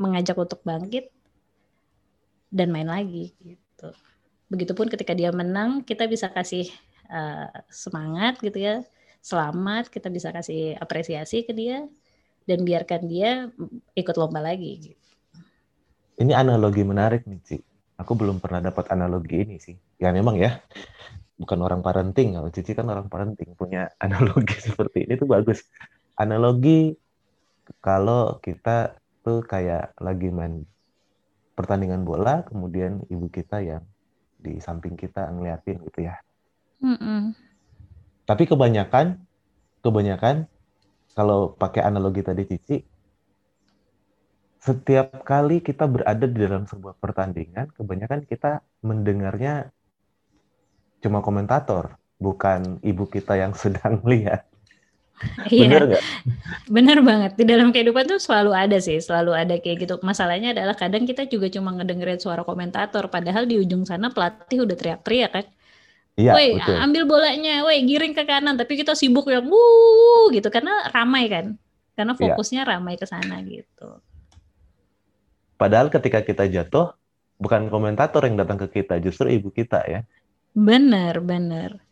mengajak 0.00 0.36
untuk 0.36 0.60
bangkit, 0.66 1.08
dan 2.50 2.70
main 2.70 2.86
lagi 2.86 3.34
gitu. 3.42 3.88
Begitupun 4.50 4.90
ketika 4.90 5.14
dia 5.14 5.30
menang, 5.30 5.82
kita 5.82 6.06
bisa 6.06 6.30
kasih 6.30 6.66
uh, 7.10 7.50
semangat 7.70 8.38
gitu 8.42 8.58
ya, 8.58 8.82
selamat, 9.22 9.90
kita 9.90 10.10
bisa 10.10 10.34
kasih 10.34 10.74
apresiasi 10.78 11.46
ke 11.46 11.54
dia, 11.54 11.86
dan 12.44 12.66
biarkan 12.66 13.06
dia 13.06 13.48
ikut 13.94 14.14
lomba 14.18 14.42
lagi. 14.42 14.92
Gitu 14.92 15.13
ini 16.18 16.32
analogi 16.34 16.82
menarik 16.86 17.26
nih, 17.26 17.40
Ci. 17.42 17.58
Aku 17.98 18.18
belum 18.18 18.42
pernah 18.42 18.58
dapat 18.58 18.90
analogi 18.90 19.46
ini 19.46 19.56
sih. 19.62 19.74
Ya 19.98 20.10
memang 20.10 20.34
ya, 20.34 20.58
bukan 21.38 21.58
orang 21.62 21.80
parenting. 21.82 22.34
Kalau 22.38 22.50
Cici 22.50 22.74
kan 22.74 22.86
orang 22.90 23.06
parenting, 23.10 23.54
punya 23.54 23.90
analogi 24.04 24.58
seperti 24.58 25.06
ini 25.06 25.14
tuh 25.18 25.30
bagus. 25.30 25.62
Analogi 26.18 26.94
kalau 27.80 28.38
kita 28.38 28.98
tuh 29.24 29.40
kayak 29.42 29.96
lagi 29.98 30.28
main 30.30 30.62
pertandingan 31.54 32.02
bola, 32.02 32.42
kemudian 32.44 33.02
ibu 33.08 33.30
kita 33.30 33.62
yang 33.62 33.82
di 34.38 34.60
samping 34.60 34.98
kita 34.98 35.30
ngeliatin 35.32 35.80
gitu 35.80 36.04
ya. 36.04 36.18
Mm 36.82 36.98
-mm. 36.98 37.20
Tapi 38.28 38.44
kebanyakan, 38.44 39.16
kebanyakan 39.80 40.44
kalau 41.14 41.54
pakai 41.54 41.86
analogi 41.86 42.20
tadi 42.26 42.42
Cici, 42.44 42.82
setiap 44.64 45.20
kali 45.28 45.60
kita 45.60 45.84
berada 45.84 46.24
di 46.24 46.38
dalam 46.40 46.64
sebuah 46.64 46.96
pertandingan, 46.96 47.68
kebanyakan 47.76 48.24
kita 48.24 48.64
mendengarnya 48.80 49.68
cuma 51.04 51.20
komentator, 51.20 52.00
bukan 52.16 52.80
ibu 52.80 53.04
kita 53.04 53.36
yang 53.36 53.52
sedang 53.62 54.00
lihat. 54.08 54.48
Iya. 55.46 55.68
Bener 55.68 55.82
nggak? 55.88 56.04
Bener 56.72 56.98
banget. 57.04 57.32
Di 57.38 57.44
dalam 57.44 57.70
kehidupan 57.70 58.08
tuh 58.08 58.18
selalu 58.18 58.56
ada 58.56 58.80
sih, 58.80 58.98
selalu 58.98 59.36
ada 59.36 59.54
kayak 59.60 59.84
gitu. 59.84 59.94
Masalahnya 60.02 60.56
adalah 60.56 60.74
kadang 60.74 61.04
kita 61.04 61.28
juga 61.28 61.46
cuma 61.52 61.70
ngedengerin 61.76 62.18
suara 62.18 62.42
komentator, 62.42 63.12
padahal 63.12 63.44
di 63.44 63.60
ujung 63.60 63.84
sana 63.84 64.10
pelatih 64.10 64.64
udah 64.64 64.76
teriak-teriak 64.76 65.30
kan. 65.30 65.46
Iya, 66.14 66.30
woi 66.30 66.56
ambil 66.62 67.10
bolanya, 67.10 67.66
woi 67.66 67.82
giring 67.84 68.14
ke 68.14 68.22
kanan, 68.22 68.54
tapi 68.54 68.78
kita 68.78 68.94
sibuk 68.94 69.26
yang 69.26 69.50
wuh 69.50 70.30
gitu 70.30 70.46
karena 70.46 70.86
ramai 70.94 71.26
kan, 71.26 71.58
karena 71.98 72.14
iya. 72.14 72.20
fokusnya 72.22 72.62
ya. 72.62 72.70
ramai 72.70 72.94
ke 72.94 73.02
sana 73.02 73.42
gitu. 73.42 73.98
Padahal 75.54 75.88
ketika 75.90 76.20
kita 76.26 76.50
jatuh, 76.50 76.94
bukan 77.38 77.70
komentator 77.70 78.26
yang 78.26 78.38
datang 78.38 78.58
ke 78.66 78.82
kita, 78.82 78.98
justru 78.98 79.30
ibu 79.30 79.50
kita 79.50 79.82
ya. 79.86 80.00
Benar, 80.54 81.22
benar. 81.22 81.82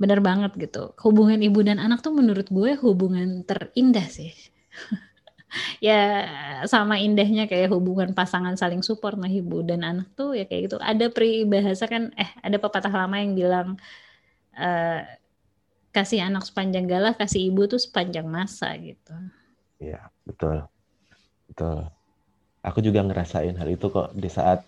Benar 0.00 0.18
banget 0.22 0.52
gitu. 0.56 0.94
Hubungan 1.02 1.38
ibu 1.42 1.60
dan 1.60 1.78
anak 1.78 2.00
tuh 2.00 2.14
menurut 2.14 2.48
gue 2.48 2.78
hubungan 2.80 3.46
terindah 3.46 4.06
sih. 4.06 4.32
ya 5.82 6.24
sama 6.70 7.02
indahnya 7.02 7.50
kayak 7.50 7.74
hubungan 7.74 8.14
pasangan 8.14 8.54
saling 8.54 8.86
support 8.86 9.18
nah 9.18 9.26
ibu 9.26 9.66
dan 9.66 9.82
anak 9.82 10.08
tuh 10.16 10.34
ya 10.34 10.48
kayak 10.48 10.70
gitu. 10.70 10.76
Ada 10.80 11.12
peribahasa 11.12 11.84
kan, 11.86 12.14
eh 12.16 12.30
ada 12.40 12.56
pepatah 12.56 12.90
lama 12.90 13.20
yang 13.20 13.36
bilang 13.36 13.68
uh, 14.56 15.02
kasih 15.90 16.22
anak 16.22 16.46
sepanjang 16.46 16.86
galah, 16.86 17.12
kasih 17.12 17.50
ibu 17.50 17.66
tuh 17.66 17.82
sepanjang 17.82 18.24
masa 18.24 18.72
gitu. 18.78 19.14
Iya, 19.82 20.08
betul. 20.24 20.64
Betul 21.50 21.90
aku 22.60 22.84
juga 22.84 23.00
ngerasain 23.04 23.56
hal 23.56 23.68
itu 23.68 23.88
kok 23.88 24.12
di 24.12 24.28
saat 24.28 24.64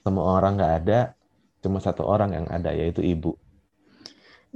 semua 0.00 0.40
orang 0.40 0.56
nggak 0.56 0.74
ada 0.84 1.00
cuma 1.60 1.80
satu 1.80 2.04
orang 2.08 2.32
yang 2.32 2.46
ada 2.48 2.72
yaitu 2.72 3.04
ibu. 3.04 3.36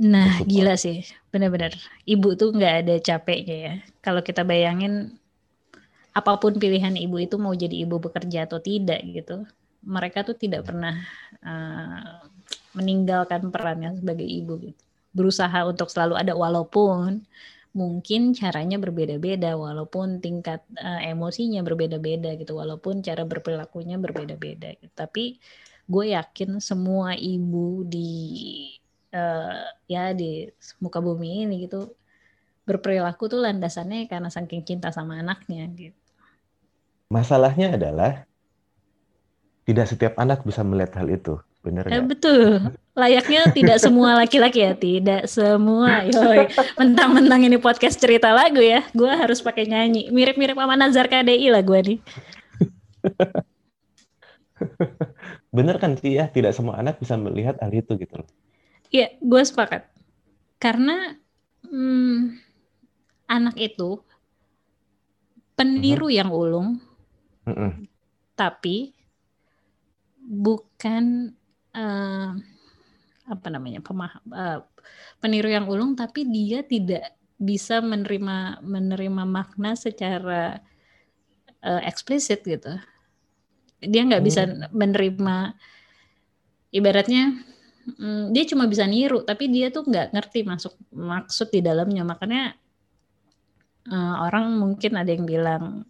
Nah 0.00 0.40
gila 0.44 0.74
sih. 0.74 1.04
Benar-benar 1.28 1.76
ibu 2.08 2.32
tuh 2.34 2.54
nggak 2.54 2.74
ada 2.84 2.94
capeknya 3.00 3.56
ya. 3.56 3.74
Kalau 4.00 4.24
kita 4.24 4.42
bayangin 4.42 5.14
apa 6.14 6.38
pun 6.38 6.56
pilihan 6.56 6.94
ibu 6.94 7.18
itu 7.18 7.36
mau 7.36 7.52
jadi 7.52 7.84
ibu 7.84 7.98
bekerja 7.98 8.46
atau 8.46 8.62
tidak 8.62 9.02
gitu 9.02 9.42
mereka 9.84 10.24
tuh 10.24 10.36
tidak 10.36 10.64
pernah 10.64 10.96
uh, 11.44 12.24
meninggalkan 12.72 13.52
perannya 13.52 14.00
sebagai 14.00 14.24
ibu 14.24 14.58
gitu. 14.58 14.82
Berusaha 15.14 15.62
untuk 15.68 15.92
selalu 15.92 16.18
ada 16.18 16.34
walaupun 16.34 17.22
mungkin 17.74 18.30
caranya 18.38 18.78
berbeda-beda 18.78 19.58
walaupun 19.58 20.22
tingkat 20.22 20.62
uh, 20.78 21.02
emosinya 21.02 21.60
berbeda-beda 21.66 22.38
gitu 22.38 22.54
walaupun 22.54 23.02
cara 23.02 23.26
berperilakunya 23.26 23.98
berbeda-beda 23.98 24.78
gitu. 24.78 24.94
tapi 24.94 25.42
gue 25.90 26.14
yakin 26.14 26.62
semua 26.62 27.18
ibu 27.18 27.82
di 27.82 28.14
uh, 29.10 29.66
ya 29.90 30.14
di 30.14 30.46
muka 30.78 31.02
bumi 31.02 31.44
ini 31.50 31.66
gitu 31.66 31.90
berperilaku 32.64 33.26
tuh 33.28 33.42
landasannya 33.42 34.06
karena 34.06 34.30
saking 34.30 34.62
cinta 34.62 34.94
sama 34.94 35.18
anaknya 35.18 35.66
gitu 35.74 35.98
masalahnya 37.10 37.74
adalah 37.74 38.24
tidak 39.66 39.90
setiap 39.90 40.14
anak 40.16 40.46
bisa 40.46 40.62
melihat 40.62 41.02
hal 41.02 41.10
itu 41.10 41.36
Bener 41.64 41.88
eh, 41.88 42.04
betul. 42.04 42.76
Layaknya 42.94 43.50
tidak 43.50 43.82
semua 43.82 44.14
laki-laki 44.14 44.62
ya, 44.62 44.72
tidak 44.78 45.26
semua. 45.26 46.06
Yoi. 46.06 46.46
Mentang-mentang 46.78 47.42
ini 47.42 47.58
podcast 47.58 47.98
cerita 47.98 48.30
lagu 48.30 48.62
ya, 48.62 48.86
gue 48.94 49.10
harus 49.10 49.42
pakai 49.42 49.66
nyanyi. 49.66 50.14
Mirip-mirip 50.14 50.54
sama 50.54 50.78
Nazar 50.78 51.10
KDI 51.10 51.50
lah 51.50 51.66
gue 51.66 51.80
nih. 51.82 51.98
Bener 55.50 55.82
kan 55.82 55.98
sih 55.98 56.22
ya, 56.22 56.30
tidak 56.30 56.54
semua 56.54 56.78
anak 56.78 57.02
bisa 57.02 57.18
melihat 57.18 57.58
hal 57.58 57.74
itu 57.74 57.98
gitu 57.98 58.22
loh. 58.22 58.30
Iya, 58.94 59.18
gue 59.18 59.42
sepakat. 59.42 59.90
Karena 60.62 61.18
hmm, 61.66 62.38
anak 63.26 63.58
itu 63.58 63.98
peniru 65.58 66.06
uh 66.06 66.10
-huh. 66.14 66.18
yang 66.22 66.30
ulung, 66.30 66.68
uh 67.42 67.50
-uh. 67.50 67.72
tapi 68.38 68.94
bukan 70.22 71.34
uh, 71.74 72.38
apa 73.24 73.48
namanya 73.48 73.80
pemah 73.80 74.12
uh, 74.32 74.60
peniru 75.16 75.48
yang 75.48 75.64
ulung 75.64 75.96
tapi 75.96 76.28
dia 76.28 76.60
tidak 76.60 77.16
bisa 77.40 77.80
menerima 77.80 78.60
menerima 78.60 79.24
makna 79.24 79.72
secara 79.74 80.60
uh, 81.64 81.80
eksplisit 81.88 82.44
gitu 82.44 82.76
dia 83.80 84.02
nggak 84.04 84.22
hmm. 84.22 84.28
bisa 84.28 84.42
menerima 84.72 85.36
ibaratnya 86.72 87.40
um, 88.00 88.32
dia 88.32 88.44
cuma 88.48 88.68
bisa 88.68 88.84
niru 88.84 89.24
tapi 89.24 89.48
dia 89.48 89.68
tuh 89.72 89.84
nggak 89.88 90.12
ngerti 90.12 90.40
masuk 90.44 90.76
maksud 90.92 91.48
di 91.52 91.60
dalamnya 91.64 92.04
makanya 92.04 92.56
uh, 93.88 94.24
orang 94.24 94.56
mungkin 94.56 94.96
ada 94.96 95.10
yang 95.12 95.24
bilang 95.28 95.84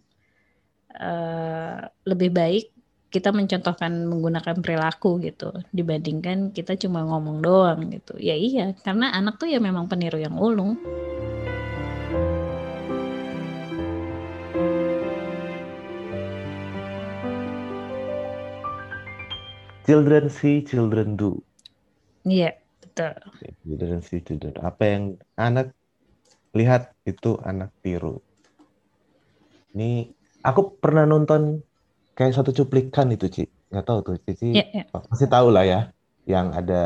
uh, 0.95 1.79
lebih 2.07 2.31
baik 2.31 2.74
kita 3.13 3.31
mencontohkan 3.31 4.05
menggunakan 4.09 4.59
perilaku 4.59 5.23
gitu 5.23 5.53
dibandingkan 5.71 6.51
kita 6.51 6.75
cuma 6.75 7.05
ngomong 7.05 7.39
doang 7.39 7.89
gitu 7.93 8.17
ya 8.19 8.35
iya 8.35 8.75
karena 8.83 9.13
anak 9.15 9.39
tuh 9.39 9.47
ya 9.47 9.61
memang 9.61 9.87
peniru 9.87 10.19
yang 10.19 10.35
ulung 10.35 10.75
children 19.85 20.27
see, 20.33 20.65
children 20.65 21.13
do. 21.13 21.39
Iya, 22.25 22.57
betul. 22.81 23.13
Children 23.61 24.01
see, 24.01 24.19
children. 24.25 24.57
Apa 24.59 24.83
yang 24.83 25.03
anak 25.37 25.71
lihat 26.57 26.97
itu 27.05 27.37
anak 27.45 27.69
tiru. 27.85 28.19
Ini 29.77 30.09
aku 30.41 30.81
pernah 30.81 31.05
nonton 31.05 31.61
kayak 32.17 32.33
satu 32.37 32.51
cuplikan 32.57 33.07
itu, 33.15 33.25
Ci. 33.35 33.43
Nggak 33.69 33.85
tahu 33.87 33.99
tuh, 34.07 34.15
Cici. 34.25 34.49
Iya, 34.57 34.65
iya. 34.75 34.83
Pasti 35.11 35.25
tahu 35.35 35.47
lah 35.55 35.63
ya. 35.71 35.79
Yang 36.33 36.47
ada 36.59 36.81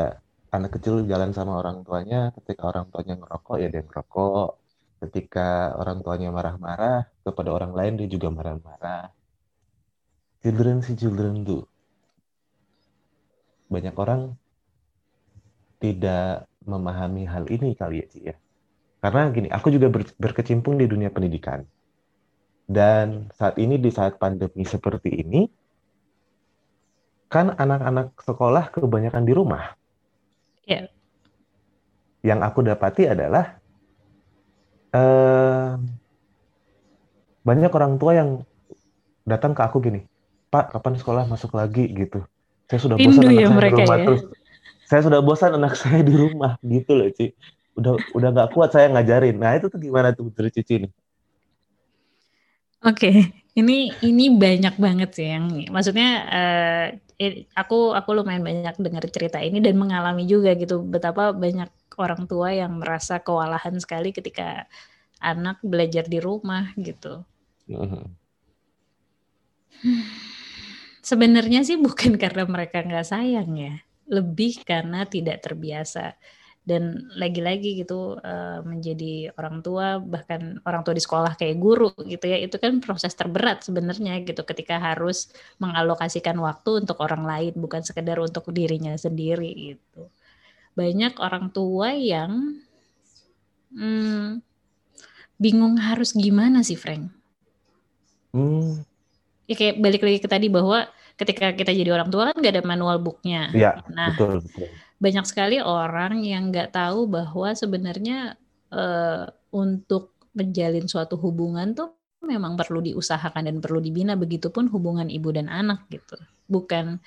anak 0.56 0.70
kecil 0.76 0.94
jalan 1.10 1.30
sama 1.38 1.52
orang 1.60 1.76
tuanya, 1.86 2.34
ketika 2.36 2.62
orang 2.70 2.84
tuanya 2.92 3.14
ngerokok, 3.20 3.56
ya 3.62 3.68
dia 3.72 3.82
ngerokok. 3.88 4.48
Ketika 5.00 5.72
orang 5.80 5.98
tuanya 6.04 6.28
marah-marah 6.36 7.08
kepada 7.24 7.50
orang 7.56 7.72
lain, 7.78 7.92
dia 7.98 8.08
juga 8.14 8.28
marah-marah. 8.36 9.04
Children 10.42 10.76
see, 10.84 10.96
children 11.00 11.34
do. 11.46 11.58
Banyak 13.72 13.94
orang 14.02 14.20
tidak 15.80 16.44
memahami 16.68 17.24
hal 17.24 17.44
ini 17.48 17.72
kali 17.72 18.04
ya, 18.04 18.06
Ci 18.12 18.20
ya. 18.28 18.34
Karena 19.00 19.32
gini, 19.32 19.48
aku 19.48 19.68
juga 19.72 19.88
ber- 19.88 20.16
berkecimpung 20.20 20.76
di 20.76 20.84
dunia 20.84 21.08
pendidikan. 21.08 21.64
Dan 22.70 23.26
saat 23.34 23.58
ini, 23.58 23.82
di 23.82 23.90
saat 23.90 24.14
pandemi 24.22 24.62
seperti 24.62 25.10
ini, 25.10 25.50
kan 27.26 27.50
anak-anak 27.58 28.14
sekolah 28.22 28.70
kebanyakan 28.70 29.26
di 29.26 29.34
rumah. 29.34 29.74
Iya. 30.70 30.86
Yang 32.22 32.40
aku 32.46 32.58
dapati 32.62 33.10
adalah 33.10 33.58
eh, 34.94 35.70
banyak 37.42 37.72
orang 37.74 37.98
tua 37.98 38.12
yang 38.14 38.30
datang 39.26 39.50
ke 39.50 39.66
aku 39.66 39.82
gini, 39.82 40.06
Pak, 40.54 40.70
kapan 40.70 40.94
sekolah 40.94 41.26
masuk 41.26 41.50
lagi 41.58 41.90
gitu. 41.90 42.22
Saya 42.70 42.78
sudah 42.86 42.96
Rindu 43.02 43.18
bosan 43.18 43.26
anak 43.26 43.34
ya 43.34 43.46
saya 43.50 43.58
mereka 43.58 43.74
di 43.74 43.82
rumah 43.82 43.98
ya. 43.98 44.06
terus. 44.06 44.22
Saya 44.86 45.00
sudah 45.06 45.20
bosan 45.22 45.52
anak 45.58 45.74
saya 45.74 46.00
di 46.06 46.14
rumah 46.14 46.52
gitu 46.62 46.92
loh, 46.94 47.10
Ci. 47.10 47.34
Udah 47.74 47.98
udah 48.14 48.28
nggak 48.30 48.48
kuat 48.54 48.70
saya 48.70 48.86
ngajarin. 48.94 49.42
Nah, 49.42 49.58
itu 49.58 49.66
tuh 49.66 49.78
gimana 49.82 50.14
tuh 50.14 50.30
dari 50.30 50.50
Cici 50.54 50.86
nih? 50.86 50.90
Oke, 52.80 53.12
ini 53.60 54.00
ini 54.00 54.24
banyak 54.32 54.74
banget 54.80 55.10
sih 55.16 55.28
yang 55.36 55.44
maksudnya 55.74 56.08
i- 57.24 57.44
aku 57.60 57.78
aku 57.98 58.10
lumayan 58.16 58.42
banyak 58.48 58.74
dengar 58.80 59.04
cerita 59.14 59.38
ini 59.48 59.58
dan 59.66 59.74
mengalami 59.82 60.24
juga 60.32 60.50
gitu 60.56 60.80
betapa 60.94 61.32
banyak 61.44 61.70
orang 62.00 62.22
tua 62.30 62.48
yang 62.60 62.72
merasa 62.80 63.20
kewalahan 63.20 63.76
sekali 63.82 64.10
ketika 64.16 64.64
anak 65.20 65.60
belajar 65.64 66.04
di 66.08 66.18
rumah 66.26 66.64
gitu. 66.80 67.22
Sebenarnya 71.00 71.60
sih 71.64 71.76
bukan 71.80 72.16
karena 72.22 72.44
mereka 72.48 72.84
nggak 72.84 73.06
sayang 73.06 73.50
ya, 73.56 73.74
lebih 74.10 74.60
karena 74.64 75.04
tidak 75.08 75.40
terbiasa. 75.44 76.16
Dan 76.60 77.08
lagi-lagi 77.16 77.82
gitu 77.82 78.20
eh, 78.20 78.60
menjadi 78.62 79.32
orang 79.40 79.64
tua 79.64 79.98
bahkan 79.98 80.60
orang 80.68 80.84
tua 80.84 80.94
di 80.94 81.02
sekolah 81.02 81.34
kayak 81.40 81.56
guru 81.56 81.90
gitu 82.04 82.24
ya 82.28 82.38
itu 82.38 82.56
kan 82.60 82.78
proses 82.84 83.16
terberat 83.16 83.64
sebenarnya 83.64 84.20
gitu 84.22 84.44
ketika 84.44 84.76
harus 84.78 85.32
mengalokasikan 85.58 86.36
waktu 86.38 86.84
untuk 86.84 87.00
orang 87.00 87.24
lain 87.24 87.52
bukan 87.56 87.80
sekedar 87.82 88.20
untuk 88.20 88.46
dirinya 88.52 88.94
sendiri 88.94 89.50
gitu. 89.74 90.12
Banyak 90.76 91.18
orang 91.18 91.50
tua 91.50 91.96
yang 91.96 92.60
hmm, 93.74 94.40
bingung 95.40 95.80
harus 95.80 96.12
gimana 96.12 96.60
sih 96.60 96.76
Frank? 96.76 97.10
Hmm, 98.30 98.86
ya 99.50 99.54
kayak 99.58 99.82
balik 99.82 100.02
lagi 100.06 100.18
ke 100.22 100.28
tadi 100.30 100.46
bahwa 100.46 100.86
ketika 101.18 101.50
kita 101.52 101.74
jadi 101.74 101.90
orang 101.90 102.08
tua 102.08 102.30
kan 102.30 102.36
nggak 102.38 102.54
ada 102.54 102.64
manual 102.64 102.96
booknya. 103.02 103.50
ya, 103.50 103.74
Nah, 103.90 104.14
betul, 104.14 104.38
betul. 104.46 104.68
Banyak 105.00 105.24
sekali 105.26 105.56
orang 105.64 106.20
yang 106.22 106.52
nggak 106.52 106.76
tahu 106.76 107.08
bahwa 107.08 107.50
sebenarnya 107.56 108.36
eh, 108.72 109.24
untuk 109.52 110.14
menjalin 110.36 110.86
suatu 110.86 111.16
hubungan 111.18 111.74
tuh 111.74 111.96
memang 112.22 112.54
perlu 112.60 112.84
diusahakan 112.84 113.48
dan 113.48 113.56
perlu 113.64 113.80
dibina. 113.82 114.14
Begitupun 114.14 114.68
hubungan 114.70 115.08
ibu 115.10 115.32
dan 115.34 115.48
anak 115.50 115.88
gitu. 115.90 116.16
Bukan 116.46 117.00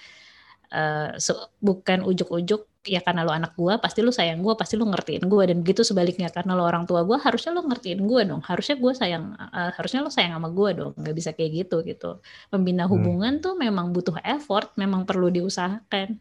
eh, 0.74 1.10
se- 1.22 1.50
bukan 1.62 2.02
ujuk-ujuk 2.06 2.62
ya 2.84 3.00
karena 3.00 3.24
lo 3.24 3.32
anak 3.32 3.56
gua 3.56 3.80
pasti 3.80 4.04
lo 4.04 4.12
sayang 4.12 4.44
gua 4.44 4.60
pasti 4.60 4.76
lo 4.76 4.84
ngertiin 4.92 5.24
gua 5.32 5.48
dan 5.48 5.64
begitu 5.64 5.88
sebaliknya 5.88 6.28
karena 6.34 6.52
lo 6.58 6.68
orang 6.68 6.84
tua 6.84 7.08
gua 7.08 7.16
harusnya 7.24 7.56
lo 7.56 7.64
ngertiin 7.64 8.04
gua 8.04 8.22
dong 8.28 8.42
harusnya 8.44 8.76
gua 8.76 8.92
sayang 8.92 9.26
eh, 9.40 9.72
harusnya 9.80 10.00
lo 10.04 10.12
sayang 10.12 10.36
sama 10.36 10.50
gua 10.52 10.70
dong 10.76 10.92
nggak 11.00 11.16
bisa 11.16 11.32
kayak 11.32 11.52
gitu 11.68 11.80
gitu 11.88 12.20
membina 12.52 12.84
Hmm. 12.92 12.92
hubungan 12.92 13.40
tuh 13.40 13.56
memang 13.56 13.96
butuh 13.96 14.20
effort 14.28 14.76
memang 14.76 15.08
perlu 15.08 15.32
diusahakan 15.32 16.20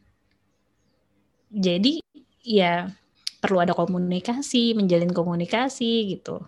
jadi 1.52 2.00
ya 2.42 2.88
perlu 3.38 3.60
ada 3.60 3.76
komunikasi 3.76 4.72
menjalin 4.72 5.12
komunikasi 5.12 6.16
gitu 6.16 6.40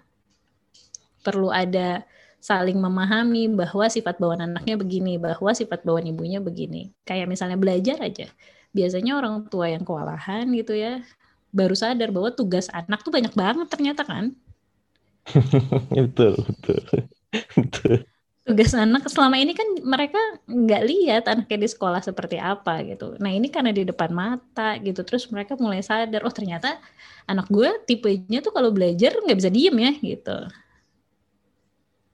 perlu 1.25 1.49
ada 1.53 2.05
saling 2.45 2.77
memahami 2.77 3.49
bahwa 3.49 3.89
sifat 3.89 4.21
bawaan 4.21 4.45
anaknya 4.53 4.77
begini, 4.77 5.17
bahwa 5.17 5.57
sifat 5.57 5.81
bawaan 5.81 6.13
ibunya 6.13 6.45
begini. 6.45 6.93
Kayak 7.09 7.33
misalnya 7.33 7.57
belajar 7.57 7.97
aja. 8.05 8.29
Biasanya 8.77 9.17
orang 9.17 9.49
tua 9.49 9.73
yang 9.73 9.81
kewalahan 9.81 10.45
gitu 10.53 10.77
ya, 10.77 11.01
baru 11.49 11.73
sadar 11.73 12.13
bahwa 12.13 12.37
tugas 12.37 12.69
anak 12.69 13.01
tuh 13.01 13.09
banyak 13.09 13.33
banget 13.33 13.65
ternyata 13.73 14.05
kan. 14.05 14.37
betul, 15.97 16.37
betul. 16.37 16.85
betul. 17.57 18.05
Tugas 18.45 18.77
anak 18.77 19.09
selama 19.09 19.41
ini 19.41 19.57
kan 19.57 19.65
mereka 19.81 20.21
nggak 20.45 20.83
lihat 20.85 21.25
anaknya 21.33 21.65
di 21.65 21.69
sekolah 21.73 22.05
seperti 22.05 22.37
apa 22.37 22.85
gitu. 22.85 23.17
Nah 23.17 23.33
ini 23.33 23.49
karena 23.49 23.73
di 23.73 23.89
depan 23.89 24.13
mata 24.13 24.77
gitu, 24.85 25.01
terus 25.01 25.25
mereka 25.33 25.57
mulai 25.57 25.81
sadar, 25.81 26.21
oh 26.29 26.35
ternyata 26.35 26.77
anak 27.25 27.49
gue 27.49 27.73
tipenya 27.89 28.45
tuh 28.45 28.53
kalau 28.53 28.69
belajar 28.69 29.17
nggak 29.17 29.39
bisa 29.41 29.49
diem 29.49 29.77
ya 29.81 29.93
gitu. 29.97 30.37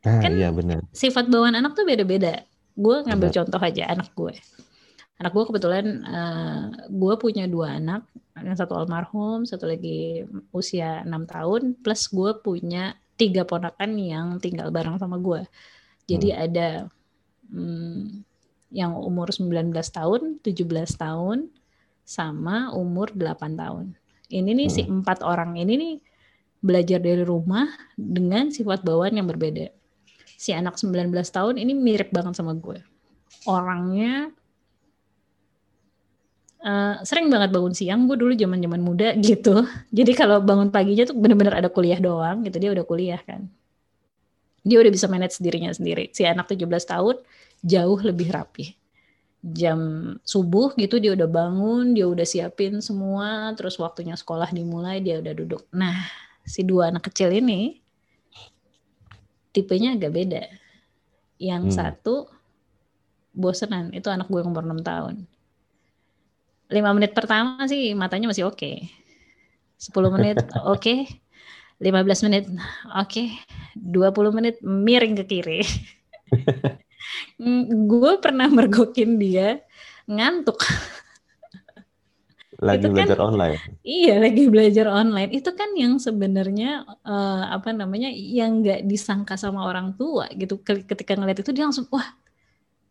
Nah, 0.06 0.22
Kan 0.22 0.32
iya 0.38 0.48
benar. 0.54 0.80
sifat 0.94 1.26
bawaan 1.26 1.58
anak 1.58 1.74
tuh 1.74 1.82
beda-beda. 1.82 2.46
Gue 2.78 3.02
ngambil 3.04 3.28
Benar. 3.28 3.36
contoh 3.42 3.60
aja 3.60 3.82
anak 3.90 4.08
gue. 4.14 4.34
Anak 5.20 5.32
gue 5.36 5.44
kebetulan 5.50 5.86
eh, 6.06 6.64
gue 6.88 7.14
punya 7.20 7.44
dua 7.50 7.76
anak, 7.76 8.06
yang 8.40 8.56
satu 8.56 8.72
almarhum, 8.78 9.44
satu 9.44 9.68
lagi 9.68 10.24
usia 10.54 11.04
enam 11.04 11.28
tahun, 11.28 11.76
plus 11.82 12.08
gue 12.08 12.38
punya 12.40 12.96
tiga 13.20 13.44
ponakan 13.44 13.98
yang 14.00 14.26
tinggal 14.40 14.72
bareng 14.72 14.96
sama 14.96 15.20
gue. 15.20 15.44
Jadi 16.10 16.28
ada 16.34 16.90
hmm, 17.46 18.26
yang 18.74 18.98
umur 18.98 19.30
19 19.30 19.70
tahun, 19.70 20.42
17 20.42 20.66
tahun, 20.98 21.46
sama 22.02 22.74
umur 22.74 23.14
8 23.14 23.54
tahun. 23.54 23.94
Ini 24.30 24.50
nih 24.50 24.68
si 24.70 24.82
empat 24.86 25.22
orang 25.22 25.58
ini 25.58 25.74
nih 25.78 25.94
belajar 26.62 26.98
dari 27.02 27.22
rumah 27.22 27.66
dengan 27.94 28.50
sifat 28.50 28.82
bawaan 28.82 29.18
yang 29.18 29.26
berbeda 29.26 29.70
si 30.40 30.56
anak 30.56 30.80
19 30.80 31.12
tahun 31.12 31.60
ini 31.60 31.76
mirip 31.76 32.08
banget 32.08 32.40
sama 32.40 32.56
gue. 32.56 32.80
Orangnya 33.44 34.32
eh, 36.64 36.94
sering 37.04 37.28
banget 37.28 37.52
bangun 37.52 37.76
siang. 37.76 38.08
Gue 38.08 38.16
dulu 38.16 38.32
zaman 38.32 38.56
zaman 38.64 38.80
muda 38.80 39.12
gitu. 39.20 39.68
Jadi 39.92 40.16
kalau 40.16 40.40
bangun 40.40 40.72
paginya 40.72 41.04
tuh 41.12 41.16
bener-bener 41.20 41.60
ada 41.60 41.68
kuliah 41.68 42.00
doang 42.00 42.40
gitu. 42.48 42.56
Dia 42.56 42.72
udah 42.72 42.84
kuliah 42.88 43.20
kan. 43.20 43.52
Dia 44.60 44.78
udah 44.80 44.92
bisa 44.92 45.08
manage 45.08 45.40
dirinya 45.40 45.72
sendiri. 45.72 46.12
Si 46.12 46.24
anak 46.24 46.48
17 46.52 46.66
tahun 46.84 47.16
jauh 47.64 47.98
lebih 48.00 48.32
rapi. 48.32 48.76
Jam 49.40 49.80
subuh 50.20 50.76
gitu 50.76 51.00
dia 51.00 51.16
udah 51.16 51.24
bangun, 51.24 51.96
dia 51.96 52.04
udah 52.04 52.28
siapin 52.28 52.84
semua, 52.84 53.56
terus 53.56 53.80
waktunya 53.80 54.12
sekolah 54.12 54.52
dimulai 54.52 55.00
dia 55.00 55.16
udah 55.16 55.32
duduk. 55.32 55.64
Nah, 55.72 55.96
si 56.44 56.60
dua 56.60 56.92
anak 56.92 57.08
kecil 57.08 57.32
ini 57.32 57.80
tipenya 59.50 59.96
agak 59.96 60.12
beda. 60.12 60.44
Yang 61.40 61.72
Hmm. 61.72 61.76
satu 61.76 62.14
bosenan, 63.32 63.96
itu 63.96 64.12
anak 64.12 64.28
gue 64.28 64.44
yang 64.44 64.52
umur 64.52 64.66
6 64.66 64.84
tahun. 64.84 65.24
5 66.70 66.92
menit 66.94 67.16
pertama 67.16 67.64
sih 67.66 67.96
matanya 67.96 68.30
masih 68.30 68.46
oke. 68.46 68.84
10 69.80 70.12
menit 70.12 70.36
oke. 70.68 71.08
15 71.80 72.26
menit 72.28 72.44
oke. 72.92 73.24
20 73.74 74.36
menit 74.36 74.56
miring 74.60 75.16
ke 75.20 75.24
kiri. 75.26 75.60
Mm, 77.40 77.88
gue 77.88 78.12
pernah 78.20 78.44
mergokin 78.46 79.16
dia 79.16 79.64
ngantuk. 80.04 80.60
Lagi 82.60 82.84
Itu 82.84 82.92
kan- 82.92 82.96
belajar 83.08 83.18
online. 83.18 83.56
Iya, 83.80 84.14
lagi 84.20 84.42
belajar 84.52 84.86
online. 84.92 85.32
Itu 85.32 85.56
kan 85.56 85.72
yang 85.72 85.96
sebenarnya 85.96 86.84
eh, 86.84 87.42
apa 87.48 87.72
namanya 87.72 88.12
yang 88.12 88.60
nggak 88.60 88.84
disangka 88.84 89.40
sama 89.40 89.64
orang 89.64 89.96
tua 89.96 90.28
gitu. 90.36 90.60
Ke- 90.60 90.84
Ketika 90.84 91.16
ngeliat 91.16 91.40
itu 91.40 91.50
dia 91.56 91.64
langsung 91.64 91.88
wah 91.88 92.04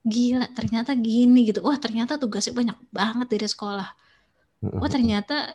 gila 0.01 0.49
ternyata 0.57 0.97
gini 0.97 1.53
gitu. 1.53 1.61
Wah 1.61 1.77
ternyata 1.77 2.17
tugasnya 2.17 2.57
banyak 2.57 2.77
banget 2.89 3.27
dari 3.29 3.45
sekolah. 3.45 3.87
Wah 4.65 4.89
ternyata 4.89 5.53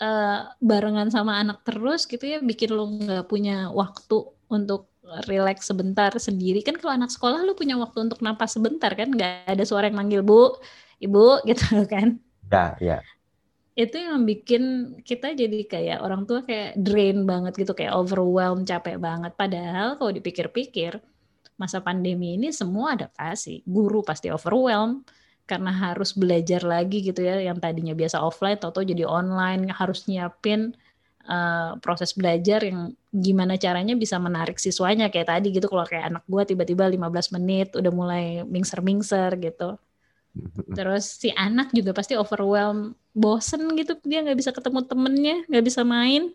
eh, 0.00 0.40
barengan 0.58 1.12
sama 1.12 1.38
anak 1.38 1.62
terus 1.62 2.08
gitu 2.08 2.24
ya 2.24 2.40
bikin 2.40 2.72
lo 2.72 2.88
nggak 2.88 3.28
punya 3.28 3.68
waktu 3.70 4.24
untuk 4.50 4.90
relax 5.26 5.66
sebentar 5.66 6.10
sendiri. 6.14 6.62
Kan 6.62 6.78
kalau 6.78 6.94
anak 6.94 7.10
sekolah 7.10 7.42
lu 7.42 7.54
punya 7.58 7.74
waktu 7.78 8.10
untuk 8.10 8.22
napas 8.22 8.54
sebentar 8.54 8.92
kan? 8.94 9.10
Nggak 9.10 9.48
ada 9.48 9.64
suara 9.66 9.90
yang 9.90 9.98
manggil 9.98 10.22
bu 10.22 10.54
ibu 11.02 11.38
gitu 11.48 11.84
kan? 11.86 12.18
Ya 12.50 12.76
ya. 12.78 12.98
Itu 13.78 13.96
yang 13.96 14.26
bikin 14.26 14.96
kita 15.06 15.32
jadi 15.32 15.64
kayak 15.64 15.98
orang 16.04 16.26
tua 16.26 16.44
kayak 16.44 16.76
drain 16.76 17.24
banget 17.24 17.56
gitu 17.56 17.72
kayak 17.72 17.94
overwhelmed 17.96 18.66
capek 18.66 19.00
banget. 19.00 19.32
Padahal 19.34 19.96
kalau 19.96 20.12
dipikir-pikir 20.12 21.00
masa 21.60 21.80
pandemi 21.84 22.40
ini 22.40 22.48
semua 22.56 22.96
adaptasi 22.96 23.68
guru 23.68 24.00
pasti 24.00 24.32
overwhelmed 24.32 25.04
karena 25.50 25.74
harus 25.74 26.14
belajar 26.14 26.62
lagi 26.62 27.02
gitu 27.02 27.26
ya 27.26 27.42
yang 27.42 27.58
tadinya 27.58 27.90
biasa 27.98 28.22
offline 28.22 28.62
atau 28.62 28.86
jadi 28.86 29.02
online 29.02 29.74
harus 29.74 30.06
nyiapin 30.06 30.70
uh, 31.26 31.74
proses 31.82 32.14
belajar 32.14 32.62
yang 32.62 32.94
gimana 33.10 33.58
caranya 33.58 33.98
bisa 33.98 34.22
menarik 34.22 34.62
siswanya 34.62 35.10
kayak 35.10 35.26
tadi 35.34 35.50
gitu 35.50 35.66
kalau 35.66 35.82
kayak 35.82 36.14
anak 36.14 36.22
gua 36.30 36.46
tiba-tiba 36.46 36.86
15 36.86 37.34
menit 37.34 37.74
udah 37.74 37.90
mulai 37.90 38.46
mingser-mingser 38.46 39.34
gitu 39.42 39.74
Terus 40.70 41.18
si 41.18 41.34
anak 41.34 41.74
juga 41.74 41.90
pasti 41.90 42.14
overwhelm, 42.14 42.94
bosen 43.10 43.66
gitu, 43.74 43.98
dia 44.06 44.22
nggak 44.22 44.38
bisa 44.38 44.50
ketemu 44.54 44.86
temennya, 44.86 45.36
nggak 45.50 45.64
bisa 45.66 45.82
main. 45.82 46.30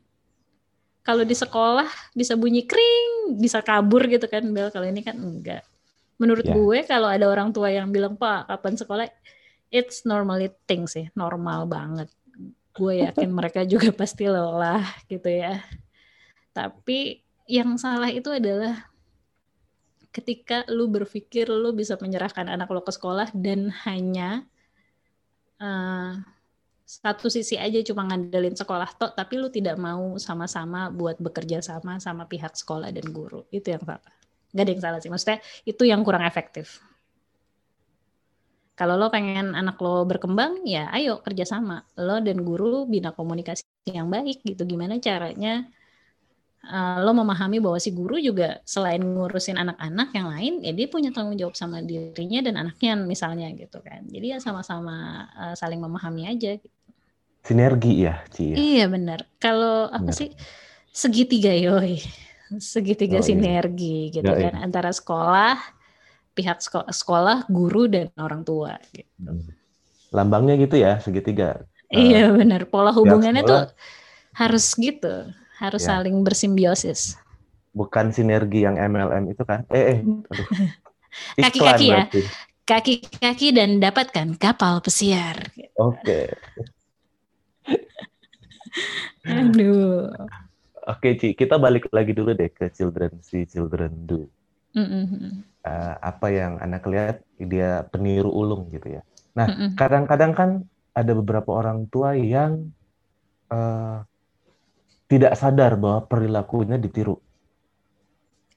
Kalau 1.05 1.23
di 1.23 1.37
sekolah 1.37 1.87
bisa 2.17 2.33
bunyi 2.35 2.65
kring, 2.65 3.37
bisa 3.39 3.61
kabur 3.63 4.03
gitu 4.09 4.25
kan, 4.27 4.43
Bel. 4.51 4.73
Kalau 4.73 4.89
ini 4.89 5.05
kan 5.05 5.15
enggak. 5.15 5.63
Menurut 6.15 6.47
yeah. 6.47 6.55
gue 6.55 6.77
kalau 6.87 7.09
ada 7.11 7.25
orang 7.27 7.51
tua 7.51 7.71
yang 7.71 7.91
bilang, 7.91 8.15
Pak, 8.15 8.47
kapan 8.47 8.75
sekolah? 8.79 9.05
It's 9.73 10.07
normally 10.07 10.53
things 10.69 10.95
sih, 10.95 11.11
normal 11.17 11.67
banget. 11.67 12.07
Gue 12.71 13.03
yakin 13.03 13.31
mereka 13.39 13.67
juga 13.67 13.91
pasti 13.91 14.27
lelah 14.27 14.85
gitu 15.11 15.27
ya. 15.27 15.59
Tapi 16.55 17.19
yang 17.45 17.75
salah 17.75 18.09
itu 18.09 18.31
adalah 18.31 18.89
ketika 20.15 20.63
lu 20.71 20.87
berpikir 20.87 21.51
lu 21.51 21.75
bisa 21.75 21.99
menyerahkan 21.99 22.47
anak 22.47 22.71
lo 22.71 22.79
ke 22.79 22.95
sekolah 22.95 23.35
dan 23.35 23.67
hanya 23.83 24.47
uh, 25.59 26.15
satu 26.87 27.27
sisi 27.27 27.59
aja 27.59 27.81
cuma 27.83 28.07
ngandelin 28.07 28.55
sekolah 28.55 28.95
tok 28.95 29.11
tapi 29.17 29.41
lu 29.41 29.51
tidak 29.51 29.75
mau 29.75 30.15
sama-sama 30.15 30.87
buat 30.87 31.19
bekerja 31.19 31.59
sama 31.59 31.99
sama 31.99 32.29
pihak 32.29 32.55
sekolah 32.55 32.93
dan 32.95 33.09
guru 33.11 33.43
itu 33.51 33.75
yang 33.75 33.83
salah 33.83 34.13
gak 34.55 34.63
ada 34.63 34.71
yang 34.71 34.83
salah 34.83 34.99
sih 35.03 35.11
maksudnya 35.11 35.43
itu 35.67 35.83
yang 35.83 36.01
kurang 36.07 36.23
efektif 36.23 36.79
kalau 38.75 38.95
lo 38.95 39.11
pengen 39.11 39.51
anak 39.51 39.75
lo 39.83 40.07
berkembang 40.07 40.63
ya 40.63 40.87
ayo 40.95 41.19
kerjasama 41.19 41.83
lo 41.99 42.23
dan 42.23 42.39
guru 42.47 42.87
bina 42.87 43.11
komunikasi 43.11 43.67
yang 43.91 44.07
baik 44.07 44.39
gitu 44.47 44.63
gimana 44.63 44.95
caranya 45.03 45.67
uh, 46.69 46.97
lo 47.01 47.11
memahami 47.13 47.61
bahwa 47.61 47.77
si 47.77 47.93
guru 47.93 48.17
juga 48.17 48.61
selain 48.65 49.01
ngurusin 49.01 49.57
anak-anak 49.57 50.09
yang 50.13 50.27
lain, 50.29 50.53
ya 50.65 50.73
dia 50.73 50.87
punya 50.89 51.09
tanggung 51.13 51.37
jawab 51.37 51.53
sama 51.53 51.81
dirinya 51.81 52.39
dan 52.45 52.55
anaknya 52.57 52.97
misalnya 52.97 53.47
gitu 53.53 53.79
kan. 53.81 54.05
Jadi 54.09 54.35
ya 54.35 54.37
sama-sama 54.41 55.27
uh, 55.33 55.55
saling 55.57 55.81
memahami 55.81 56.29
aja. 56.29 56.57
Gitu. 56.57 56.77
Sinergi 57.45 58.09
ya, 58.09 58.25
Ci. 58.33 58.53
Ya? 58.53 58.55
Iya 58.57 58.85
benar. 58.89 59.29
Kalau 59.37 59.85
apa 59.93 60.09
sih 60.09 60.33
segitiga 60.89 61.53
yoi, 61.53 62.01
segitiga 62.61 63.19
oh, 63.19 63.23
iya. 63.23 63.27
sinergi 63.27 64.09
iya. 64.09 64.13
gitu 64.21 64.31
kan 64.31 64.53
antara 64.61 64.91
sekolah, 64.93 65.57
pihak 66.37 66.61
sekolah, 66.61 66.91
sekolah, 66.93 67.37
guru 67.49 67.89
dan 67.89 68.11
orang 68.19 68.45
tua. 68.45 68.77
Gitu. 68.93 69.09
Hmm. 69.17 69.49
Lambangnya 70.13 70.55
gitu 70.59 70.77
ya 70.77 71.01
segitiga. 71.01 71.61
Iya 71.93 72.33
uh, 72.33 72.41
benar. 72.41 72.65
Pola 72.65 72.89
hubungannya 72.89 73.45
tuh 73.45 73.69
harus 74.33 74.73
gitu 74.73 75.29
harus 75.61 75.83
ya. 75.85 76.01
saling 76.01 76.17
bersimbiosis. 76.25 77.13
Bukan 77.77 78.09
sinergi 78.09 78.65
yang 78.65 78.73
MLM 78.73 79.31
itu 79.31 79.45
kan? 79.45 79.69
Eh, 79.69 80.01
eh 80.01 81.39
kaki-kaki 81.45 81.93
ya. 81.93 82.09
Kaki-kaki 82.65 83.53
dan 83.53 83.77
dapatkan 83.77 84.33
kapal 84.41 84.81
pesiar. 84.81 85.37
Oke. 85.77 86.33
Okay. 86.33 87.69
Aduh. 89.29 90.09
Oke, 90.85 91.17
Ci, 91.17 91.33
kita 91.33 91.57
balik 91.57 91.89
lagi 91.89 92.13
dulu 92.13 92.37
deh 92.37 92.53
ke 92.53 92.69
children 92.69 93.17
si 93.25 93.49
children 93.49 94.05
do. 94.05 94.29
Mm-hmm. 94.77 95.41
Uh, 95.65 95.95
apa 95.97 96.27
yang 96.29 96.61
anak 96.61 96.85
lihat 96.85 97.25
dia 97.41 97.89
peniru 97.89 98.29
ulung 98.29 98.69
gitu 98.69 98.99
ya. 98.99 99.01
Nah, 99.33 99.73
kadang-kadang 99.73 100.35
mm 100.35 100.37
-hmm. 100.37 100.61
kan 100.61 100.93
ada 100.93 101.11
beberapa 101.17 101.57
orang 101.57 101.89
tua 101.89 102.13
yang 102.13 102.69
uh, 103.49 104.05
tidak 105.09 105.33
sadar 105.37 105.73
bahwa 105.77 106.05
perilakunya 106.05 106.77
ditiru. 106.77 107.17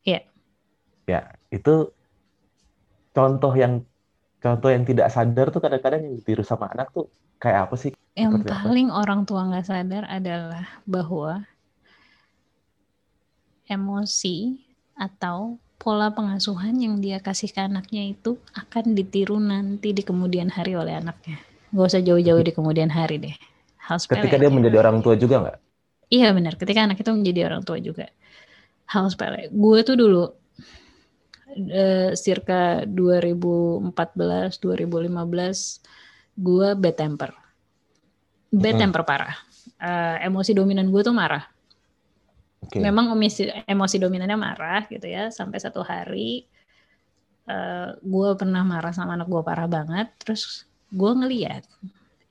Iya. 0.04 0.20
Ya, 1.08 1.20
itu 1.48 1.92
contoh 3.12 3.52
yang 3.56 3.88
contoh 4.38 4.68
yang 4.68 4.84
tidak 4.84 5.08
sadar 5.10 5.48
tuh 5.48 5.60
kadang-kadang 5.64 6.04
yang 6.04 6.14
ditiru 6.20 6.44
sama 6.44 6.68
anak 6.72 6.92
tuh 6.92 7.08
kayak 7.40 7.68
apa 7.68 7.74
sih? 7.76 7.92
Yang 8.14 8.46
paling 8.46 8.88
apa? 8.92 9.00
orang 9.00 9.20
tua 9.24 9.48
nggak 9.48 9.66
sadar 9.66 10.04
adalah 10.06 10.64
bahwa 10.84 11.42
emosi 13.68 14.58
atau 14.98 15.60
pola 15.78 16.10
pengasuhan 16.10 16.74
yang 16.74 16.98
dia 16.98 17.22
kasih 17.22 17.54
ke 17.54 17.62
anaknya 17.62 18.10
itu 18.10 18.34
akan 18.52 18.98
ditiru 18.98 19.38
nanti 19.38 19.94
di 19.94 20.02
kemudian 20.02 20.50
hari 20.50 20.74
oleh 20.74 20.98
anaknya. 20.98 21.38
Gak 21.70 21.86
usah 21.94 22.02
jauh-jauh 22.02 22.42
di 22.42 22.52
kemudian 22.52 22.90
hari 22.90 23.22
deh. 23.22 23.36
Hal 23.78 24.02
Ketika 24.02 24.36
dia 24.36 24.50
menjadi 24.52 24.84
orang 24.84 25.00
tua 25.00 25.16
juga 25.16 25.40
nggak? 25.40 25.58
Iya 26.08 26.32
benar, 26.36 26.56
ketika 26.60 26.84
anak 26.84 27.00
itu 27.00 27.08
menjadi 27.12 27.40
orang 27.48 27.62
tua 27.64 27.80
juga. 27.80 28.08
Hal 28.88 29.08
sepele. 29.12 29.48
Gue 29.52 29.84
tuh 29.84 29.96
dulu 29.96 30.24
uh, 31.56 32.10
circa 32.16 32.84
2014, 32.84 33.92
2015 34.60 36.38
gue 36.38 36.68
bad 36.76 36.96
temper. 36.96 37.30
Bad 38.52 38.74
hmm. 38.76 38.80
temper 38.80 39.02
parah. 39.04 39.36
Uh, 39.78 40.16
emosi 40.24 40.56
dominan 40.56 40.88
gue 40.88 41.00
tuh 41.04 41.12
marah. 41.12 41.44
Okay. 42.68 42.84
Memang 42.84 43.16
emosi, 43.16 43.48
emosi 43.64 43.96
dominannya 43.96 44.36
marah 44.36 44.84
gitu 44.92 45.08
ya. 45.08 45.32
Sampai 45.32 45.56
satu 45.58 45.80
hari 45.80 46.44
uh, 47.48 47.52
eh, 47.52 47.88
gue 47.96 48.28
pernah 48.36 48.60
marah 48.60 48.92
sama 48.92 49.16
anak 49.16 49.28
gue 49.28 49.42
parah 49.42 49.64
banget. 49.64 50.12
Terus 50.20 50.68
gue 50.92 51.12
ngeliat. 51.16 51.64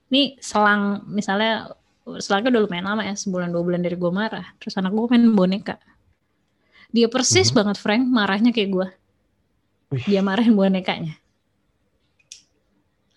Ini 0.07 0.37
selang 0.39 1.03
misalnya 1.09 1.73
selangnya 2.15 2.55
udah 2.55 2.61
lumayan 2.63 2.87
lama 2.87 3.03
ya 3.03 3.15
sebulan 3.19 3.51
dua 3.51 3.63
bulan 3.67 3.83
dari 3.83 3.99
gue 3.99 4.07
marah 4.07 4.47
terus 4.63 4.79
anak 4.79 4.95
gue 4.95 5.05
main 5.11 5.27
boneka 5.35 5.75
dia 6.95 7.11
persis 7.11 7.51
mm-hmm. 7.51 7.57
banget 7.59 7.77
Frank 7.83 8.03
marahnya 8.07 8.55
kayak 8.55 8.71
gue 8.71 8.87
dia 10.07 10.23
marahin 10.23 10.55
bonekanya 10.55 11.19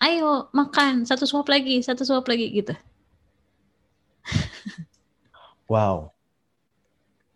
ayo 0.03 0.51
makan 0.51 1.07
satu 1.07 1.23
suap 1.23 1.47
lagi 1.47 1.79
satu 1.79 2.03
suap 2.03 2.27
lagi 2.27 2.51
gitu 2.51 2.75
wow 5.71 6.11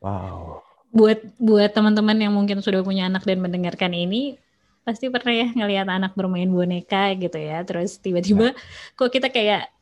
wow. 0.05 0.61
Buat 0.93 1.19
buat 1.41 1.71
teman-teman 1.73 2.15
yang 2.15 2.33
mungkin 2.37 2.61
sudah 2.61 2.85
punya 2.85 3.09
anak 3.09 3.25
dan 3.25 3.41
mendengarkan 3.41 3.91
ini 3.91 4.37
pasti 4.85 5.09
pernah 5.09 5.33
ya 5.33 5.49
ngelihat 5.49 5.89
anak 5.89 6.13
bermain 6.13 6.47
boneka 6.47 7.17
gitu 7.17 7.35
ya. 7.41 7.65
Terus 7.65 7.97
tiba-tiba 7.97 8.53
ya. 8.53 8.57
kok 8.93 9.09
kita 9.09 9.33
kayak 9.33 9.73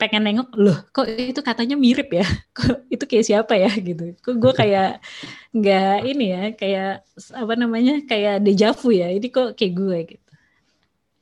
pengen 0.00 0.24
nengok 0.24 0.56
loh 0.56 0.78
kok 0.92 1.08
itu 1.08 1.40
katanya 1.40 1.76
mirip 1.76 2.08
ya? 2.12 2.24
Kok 2.56 2.88
itu 2.88 3.04
kayak 3.04 3.24
siapa 3.28 3.52
ya? 3.56 3.68
gitu. 3.72 4.16
Kok 4.20 4.36
gue 4.36 4.52
kayak 4.56 5.04
nggak 5.52 5.96
ini 6.08 6.24
ya 6.32 6.44
kayak 6.56 6.92
apa 7.36 7.54
namanya 7.56 7.94
kayak 8.04 8.44
dejavu 8.44 8.92
ya. 8.96 9.08
Ini 9.12 9.28
kok 9.28 9.56
kayak 9.56 9.72
gue 9.76 9.98
gitu. 10.16 10.32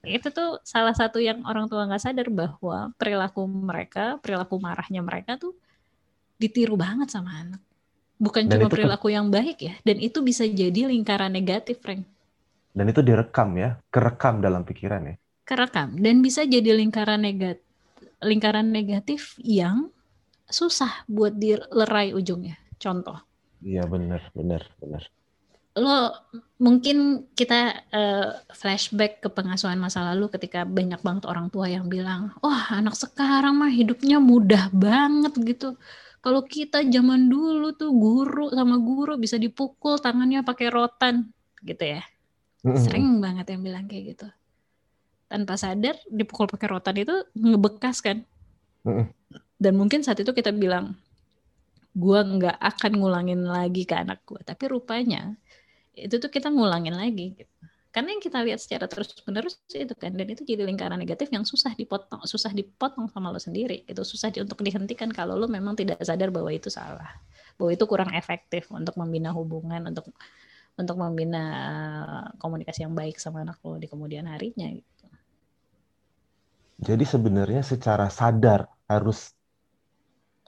Itu 0.06 0.28
tuh 0.30 0.62
salah 0.62 0.94
satu 0.94 1.18
yang 1.18 1.42
orang 1.42 1.66
tua 1.66 1.90
nggak 1.90 2.02
sadar 2.02 2.28
bahwa 2.30 2.94
perilaku 2.94 3.42
mereka 3.50 4.20
perilaku 4.22 4.54
marahnya 4.62 5.02
mereka 5.02 5.34
tuh 5.34 5.58
ditiru 6.38 6.78
banget 6.78 7.10
sama 7.10 7.34
anak 7.34 7.62
bukan 8.18 8.50
dan 8.50 8.60
cuma 8.60 8.68
perilaku 8.70 9.14
yang 9.14 9.30
baik 9.30 9.58
ya 9.62 9.74
dan 9.86 9.96
itu 10.02 10.20
bisa 10.20 10.44
jadi 10.44 10.90
lingkaran 10.90 11.30
negatif 11.30 11.78
Frank 11.78 12.04
dan 12.74 12.84
itu 12.90 13.00
direkam 13.00 13.54
ya 13.54 13.78
kerekam 13.88 14.42
dalam 14.42 14.66
pikiran 14.66 15.02
ya 15.08 15.14
kerekam 15.46 15.96
dan 15.96 16.20
bisa 16.20 16.42
jadi 16.44 16.74
lingkaran 16.74 17.22
negatif 17.22 17.64
lingkaran 18.22 18.74
negatif 18.74 19.38
yang 19.38 19.90
susah 20.48 21.04
buat 21.06 21.36
dilerai 21.36 22.16
ujungnya. 22.16 22.56
Contoh. 22.80 23.20
Iya 23.62 23.84
benar, 23.86 24.22
benar, 24.32 24.62
benar. 24.80 25.02
Lo 25.78 26.10
mungkin 26.58 27.28
kita 27.38 27.86
uh, 27.94 28.30
flashback 28.50 29.22
ke 29.22 29.28
pengasuhan 29.30 29.78
masa 29.78 30.02
lalu 30.02 30.26
ketika 30.34 30.66
banyak 30.66 30.98
banget 31.04 31.24
orang 31.30 31.52
tua 31.52 31.70
yang 31.70 31.86
bilang, 31.86 32.34
wah 32.42 32.50
oh, 32.50 32.64
anak 32.74 32.98
sekarang 32.98 33.62
mah 33.62 33.70
hidupnya 33.70 34.18
mudah 34.18 34.70
banget 34.74 35.34
gitu. 35.46 35.78
Kalau 36.18 36.42
kita 36.42 36.82
zaman 36.82 37.30
dulu 37.30 37.72
tuh 37.78 37.94
guru 37.94 38.50
sama 38.50 38.76
guru 38.78 39.14
bisa 39.16 39.38
dipukul 39.38 40.02
tangannya 40.02 40.42
pakai 40.42 40.68
rotan 40.68 41.30
gitu 41.62 41.84
ya. 41.98 42.02
Sering 42.82 43.22
banget 43.22 43.54
yang 43.54 43.62
bilang 43.62 43.84
kayak 43.86 44.18
gitu. 44.18 44.28
Tanpa 45.30 45.54
sadar 45.54 45.94
dipukul 46.10 46.50
pakai 46.50 46.68
rotan 46.68 46.96
itu 46.98 47.14
ngebekas 47.38 48.02
kan. 48.02 48.26
Dan 49.58 49.74
mungkin 49.78 50.02
saat 50.02 50.18
itu 50.18 50.30
kita 50.34 50.50
bilang 50.50 50.98
gue 51.98 52.20
nggak 52.20 52.58
akan 52.62 52.92
ngulangin 52.94 53.42
lagi 53.42 53.82
ke 53.82 53.98
anak 53.98 54.22
gue 54.22 54.38
tapi 54.46 54.70
rupanya 54.70 55.34
itu 55.98 56.14
tuh 56.22 56.30
kita 56.30 56.46
ngulangin 56.46 56.94
lagi 56.94 57.34
gitu. 57.34 57.57
Karena 57.88 58.12
yang 58.12 58.20
kita 58.20 58.44
lihat 58.44 58.60
secara 58.60 58.84
terus-menerus 58.84 59.64
itu 59.72 59.96
kan 59.96 60.12
dan 60.12 60.28
itu 60.28 60.44
jadi 60.44 60.60
lingkaran 60.68 61.00
negatif 61.00 61.32
yang 61.32 61.48
susah 61.48 61.72
dipotong, 61.72 62.20
susah 62.28 62.52
dipotong 62.52 63.08
sama 63.08 63.32
lo 63.32 63.40
sendiri. 63.40 63.88
Itu 63.88 64.04
susah 64.04 64.28
di, 64.28 64.44
untuk 64.44 64.60
dihentikan 64.60 65.08
kalau 65.08 65.40
lo 65.40 65.48
memang 65.48 65.72
tidak 65.72 66.04
sadar 66.04 66.28
bahwa 66.28 66.52
itu 66.52 66.68
salah. 66.68 67.16
Bahwa 67.56 67.72
itu 67.72 67.84
kurang 67.88 68.12
efektif 68.12 68.68
untuk 68.68 68.92
membina 69.00 69.32
hubungan, 69.32 69.88
untuk 69.88 70.12
untuk 70.78 70.96
membina 71.00 71.42
eh, 71.42 72.24
komunikasi 72.38 72.84
yang 72.84 72.94
baik 72.94 73.16
sama 73.16 73.42
anak 73.42 73.58
lo 73.64 73.80
di 73.80 73.88
kemudian 73.88 74.28
harinya 74.28 74.68
gitu. 74.68 75.06
Jadi 76.78 77.04
sebenarnya 77.08 77.66
secara 77.66 78.06
sadar 78.06 78.70
harus 78.86 79.34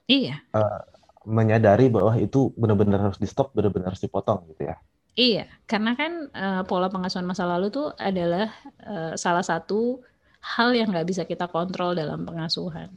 iya 0.07 0.39
uh, 0.55 0.83
menyadari 1.27 1.91
bahwa 1.91 2.15
itu 2.17 2.55
benar-benar 2.55 3.11
harus 3.11 3.19
di 3.19 3.27
stop, 3.27 3.51
benar-benar 3.53 3.93
harus 3.93 4.03
dipotong 4.03 4.47
gitu 4.55 4.71
ya. 4.71 4.79
Iya, 5.21 5.45
karena 5.69 5.93
kan 6.01 6.33
uh, 6.33 6.63
pola 6.65 6.89
pengasuhan 6.89 7.29
masa 7.29 7.45
lalu 7.45 7.69
tuh 7.69 7.93
adalah 8.01 8.49
uh, 8.89 9.13
salah 9.21 9.45
satu 9.45 10.01
hal 10.41 10.73
yang 10.73 10.89
nggak 10.89 11.05
bisa 11.05 11.29
kita 11.29 11.45
kontrol 11.53 11.93
dalam 11.93 12.25
pengasuhan. 12.25 12.89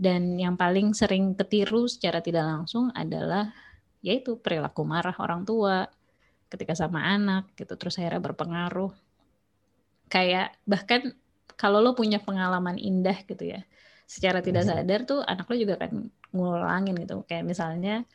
Dan 0.00 0.40
yang 0.40 0.56
paling 0.56 0.96
sering 0.96 1.36
ketiru 1.36 1.84
secara 1.84 2.24
tidak 2.24 2.48
langsung 2.48 2.88
adalah 2.96 3.52
yaitu 4.00 4.40
perilaku 4.40 4.80
marah 4.88 5.12
orang 5.20 5.44
tua 5.44 5.84
ketika 6.48 6.72
sama 6.72 7.04
anak 7.04 7.52
gitu 7.52 7.76
terus 7.76 8.00
akhirnya 8.00 8.24
berpengaruh. 8.24 8.96
Kayak 10.08 10.56
bahkan 10.64 11.12
kalau 11.60 11.84
lo 11.84 11.92
punya 11.92 12.16
pengalaman 12.16 12.80
indah 12.80 13.20
gitu 13.28 13.44
ya, 13.44 13.60
secara 14.08 14.40
tidak 14.40 14.64
sadar 14.64 15.04
tuh 15.04 15.20
anak 15.20 15.52
lo 15.52 15.54
juga 15.60 15.76
akan 15.76 16.08
ngulangin 16.32 16.96
gitu. 16.96 17.28
Kayak 17.28 17.44
misalnya 17.44 18.08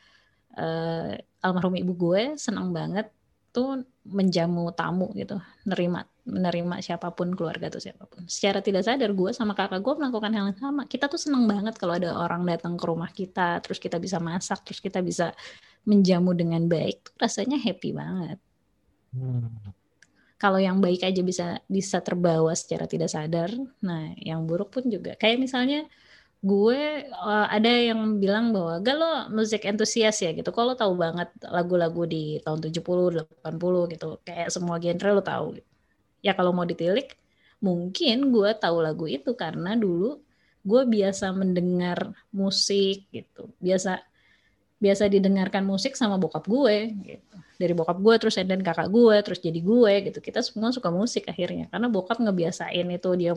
uh, 0.57 1.13
almarhum 1.39 1.75
ibu 1.79 1.93
gue 1.95 2.35
senang 2.35 2.71
banget 2.75 3.07
tuh 3.49 3.81
menjamu 4.05 4.69
tamu 4.77 5.09
gitu, 5.17 5.41
nerima 5.65 6.05
menerima 6.29 6.85
siapa 6.85 7.09
pun 7.09 7.33
keluarga 7.33 7.73
tuh 7.73 7.81
siapa 7.81 8.05
pun. 8.05 8.29
Secara 8.29 8.61
tidak 8.61 8.85
sadar 8.85 9.09
gue 9.09 9.33
sama 9.33 9.57
kakak 9.57 9.81
gue 9.81 9.93
melakukan 9.97 10.29
hal 10.37 10.53
yang 10.53 10.59
sama. 10.61 10.85
Kita 10.85 11.09
tuh 11.09 11.17
senang 11.17 11.49
banget 11.49 11.73
kalau 11.81 11.97
ada 11.97 12.13
orang 12.13 12.45
datang 12.45 12.77
ke 12.77 12.85
rumah 12.85 13.09
kita, 13.09 13.57
terus 13.65 13.81
kita 13.81 13.97
bisa 13.97 14.21
masak, 14.21 14.61
terus 14.61 14.77
kita 14.77 15.01
bisa 15.01 15.33
menjamu 15.89 16.37
dengan 16.37 16.69
baik. 16.69 17.09
Tuh 17.09 17.15
rasanya 17.17 17.57
happy 17.57 17.89
banget. 17.97 18.37
Hmm. 19.17 19.49
Kalau 20.39 20.61
yang 20.61 20.79
baik 20.79 21.03
aja 21.03 21.19
bisa 21.19 21.59
bisa 21.67 21.99
terbawa 21.99 22.53
secara 22.55 22.85
tidak 22.87 23.11
sadar, 23.11 23.51
nah 23.81 24.13
yang 24.15 24.45
buruk 24.45 24.71
pun 24.71 24.87
juga. 24.87 25.17
Kayak 25.19 25.49
misalnya 25.49 25.89
gue 26.39 27.03
uh, 27.11 27.47
ada 27.51 27.67
yang 27.67 28.15
bilang 28.15 28.55
bahwa 28.55 28.79
gak 28.79 28.95
lo 28.95 29.11
musik 29.35 29.67
entusias 29.67 30.15
ya 30.23 30.31
gitu. 30.31 30.55
Kalau 30.55 30.71
tahu 30.71 30.95
banget 30.95 31.27
lagu-lagu 31.43 32.07
di 32.07 32.39
tahun 32.39 32.63
70, 32.63 33.43
80 33.43 33.93
gitu. 33.93 34.09
Kayak 34.23 34.49
semua 34.55 34.79
genre 34.79 35.09
lo 35.11 35.23
tahu. 35.23 35.47
Ya 36.23 36.31
kalau 36.35 36.55
mau 36.55 36.63
ditilik 36.63 37.11
mungkin 37.59 38.31
gue 38.31 38.49
tahu 38.55 38.79
lagu 38.79 39.03
itu 39.11 39.35
karena 39.35 39.75
dulu 39.75 40.23
gue 40.63 40.81
biasa 40.87 41.35
mendengar 41.35 42.15
musik 42.31 43.11
gitu. 43.11 43.51
Biasa 43.59 43.99
biasa 44.79 45.11
didengarkan 45.11 45.67
musik 45.67 45.99
sama 45.99 46.15
bokap 46.15 46.47
gue 46.47 46.95
gitu. 47.03 47.35
Dari 47.59 47.73
bokap 47.75 47.99
gue 47.99 48.15
terus 48.15 48.39
dan 48.39 48.63
kakak 48.63 48.87
gue 48.87 49.15
terus 49.27 49.43
jadi 49.43 49.59
gue 49.59 49.93
gitu. 50.07 50.19
Kita 50.23 50.39
semua 50.39 50.71
suka 50.71 50.87
musik 50.87 51.27
akhirnya 51.27 51.67
karena 51.67 51.91
bokap 51.91 52.23
ngebiasain 52.23 52.87
itu 52.87 53.11
dia 53.19 53.35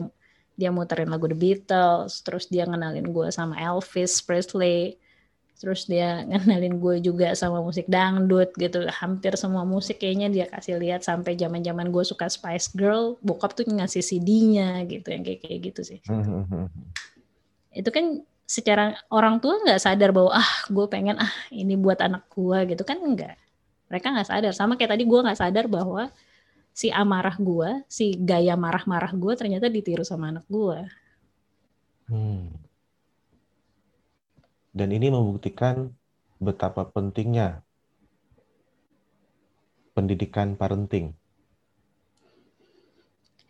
dia 0.53 0.69
muterin 0.69 1.09
lagu 1.09 1.25
The 1.25 1.37
Beatles, 1.37 2.21
terus 2.21 2.45
dia 2.49 2.69
ngenalin 2.69 3.09
gue 3.09 3.27
sama 3.33 3.57
Elvis 3.57 4.21
Presley, 4.21 5.01
terus 5.57 5.89
dia 5.89 6.21
ngenalin 6.29 6.77
gue 6.77 6.95
juga 7.01 7.33
sama 7.33 7.61
musik 7.61 7.89
dangdut 7.89 8.53
gitu, 8.57 8.85
hampir 8.89 9.33
semua 9.37 9.65
musik 9.65 10.01
kayaknya 10.01 10.29
dia 10.29 10.45
kasih 10.49 10.77
lihat 10.77 11.01
sampai 11.01 11.33
zaman 11.33 11.65
zaman 11.65 11.89
gue 11.89 12.03
suka 12.05 12.29
Spice 12.29 12.73
Girl, 12.77 13.17
bokap 13.25 13.57
tuh 13.57 13.65
ngasih 13.65 14.05
CD-nya 14.05 14.85
gitu, 14.85 15.09
yang 15.09 15.23
kayak 15.25 15.39
kayak 15.41 15.59
gitu 15.73 15.81
sih. 15.81 15.99
Itu 17.79 17.89
kan 17.89 18.21
secara 18.45 18.93
orang 19.09 19.41
tua 19.41 19.57
nggak 19.65 19.81
sadar 19.81 20.13
bahwa 20.13 20.37
ah 20.37 20.51
gue 20.69 20.85
pengen 20.85 21.17
ah 21.17 21.33
ini 21.49 21.73
buat 21.73 21.97
anak 21.97 22.29
gue 22.29 22.69
gitu. 22.69 22.85
Kan 22.85 23.01
enggak 23.01 23.41
mereka 23.89 24.13
nggak 24.13 24.29
sadar. 24.29 24.53
Sama 24.53 24.77
kayak 24.77 24.93
tadi 24.93 25.09
gue 25.09 25.19
nggak 25.25 25.39
sadar 25.41 25.65
bahwa 25.65 26.13
si 26.73 26.89
amarah 26.89 27.37
gue, 27.37 27.85
si 27.85 28.17
gaya 28.17 28.57
marah-marah 28.57 29.13
gue 29.13 29.33
ternyata 29.37 29.69
ditiru 29.69 30.01
sama 30.01 30.33
anak 30.33 30.45
gue. 30.49 30.79
Hmm. 32.09 32.49
Dan 34.73 34.89
ini 34.89 35.13
membuktikan 35.13 35.93
betapa 36.41 36.89
pentingnya 36.89 37.61
pendidikan 39.93 40.57
parenting. 40.57 41.13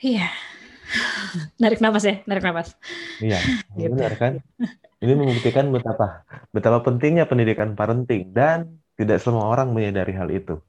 Iya. 0.03 0.27
narik 1.63 1.79
nafas 1.79 2.03
ya, 2.03 2.15
narik 2.27 2.43
nafas. 2.43 2.75
Iya, 3.23 3.39
gitu. 3.79 3.95
benar 3.95 4.13
kan? 4.19 4.33
Ini 4.99 5.13
membuktikan 5.15 5.71
betapa 5.71 6.27
betapa 6.51 6.83
pentingnya 6.83 7.23
pendidikan 7.27 7.75
parenting 7.75 8.35
dan 8.35 8.83
tidak 8.99 9.23
semua 9.23 9.47
orang 9.47 9.71
menyadari 9.71 10.11
hal 10.11 10.27
itu. 10.27 10.59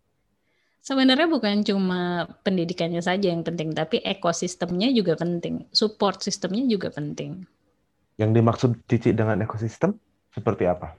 Sebenarnya 0.85 1.25
bukan 1.25 1.64
cuma 1.64 2.29
pendidikannya 2.44 3.01
saja 3.01 3.33
yang 3.33 3.40
penting, 3.40 3.73
tapi 3.73 4.05
ekosistemnya 4.05 4.92
juga 4.92 5.16
penting, 5.16 5.64
support 5.73 6.20
sistemnya 6.20 6.61
juga 6.68 6.92
penting. 6.92 7.49
Yang 8.20 8.31
dimaksud 8.37 8.70
Cici 8.85 9.16
dengan 9.16 9.40
ekosistem 9.40 9.97
seperti 10.29 10.68
apa? 10.68 10.92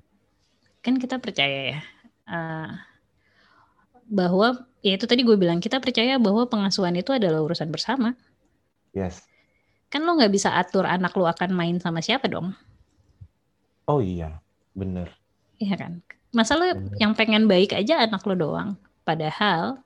Kan 0.82 0.98
kita 0.98 1.22
percaya 1.22 1.78
ya 1.78 1.80
uh, 2.26 2.74
bahwa 4.10 4.66
ya 4.82 4.98
itu 4.98 5.06
tadi 5.06 5.22
gue 5.22 5.38
bilang 5.38 5.62
kita 5.62 5.78
percaya 5.78 6.18
bahwa 6.18 6.50
pengasuhan 6.50 6.98
itu 6.98 7.14
adalah 7.14 7.46
urusan 7.46 7.70
bersama. 7.70 8.18
Yes. 8.90 9.22
Kan 9.94 10.02
lo 10.10 10.18
nggak 10.18 10.34
bisa 10.34 10.50
atur 10.58 10.90
anak 10.90 11.14
lo 11.14 11.30
akan 11.30 11.54
main 11.54 11.78
sama 11.78 12.02
siapa 12.02 12.26
dong? 12.26 12.58
Oh 13.86 14.02
iya, 14.02 14.42
bener. 14.74 15.14
Iya 15.62 15.78
kan. 15.78 16.02
Masa 16.34 16.58
lo 16.58 16.66
yang 16.98 17.14
pengen 17.14 17.46
baik 17.46 17.78
aja 17.78 18.02
anak 18.02 18.26
lo 18.26 18.34
doang 18.34 18.82
Padahal 19.06 19.80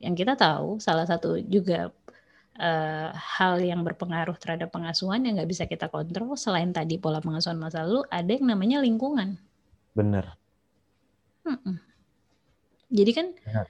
yang 0.00 0.12
kita 0.12 0.36
tahu 0.36 0.76
salah 0.80 1.08
satu 1.08 1.40
juga 1.40 1.88
uh, 2.60 3.08
hal 3.12 3.60
yang 3.64 3.80
berpengaruh 3.80 4.36
terhadap 4.36 4.68
pengasuhan 4.68 5.24
yang 5.24 5.40
nggak 5.40 5.50
bisa 5.50 5.64
kita 5.64 5.88
kontrol 5.88 6.36
selain 6.36 6.72
tadi 6.72 7.00
pola 7.00 7.24
pengasuhan 7.24 7.56
masa 7.56 7.84
lalu 7.84 8.04
ada 8.12 8.30
yang 8.30 8.46
namanya 8.48 8.84
lingkungan. 8.84 9.40
Benar. 9.96 10.36
Hmm. 11.44 11.80
Jadi 12.92 13.10
kan 13.16 13.26
Benar. 13.32 13.66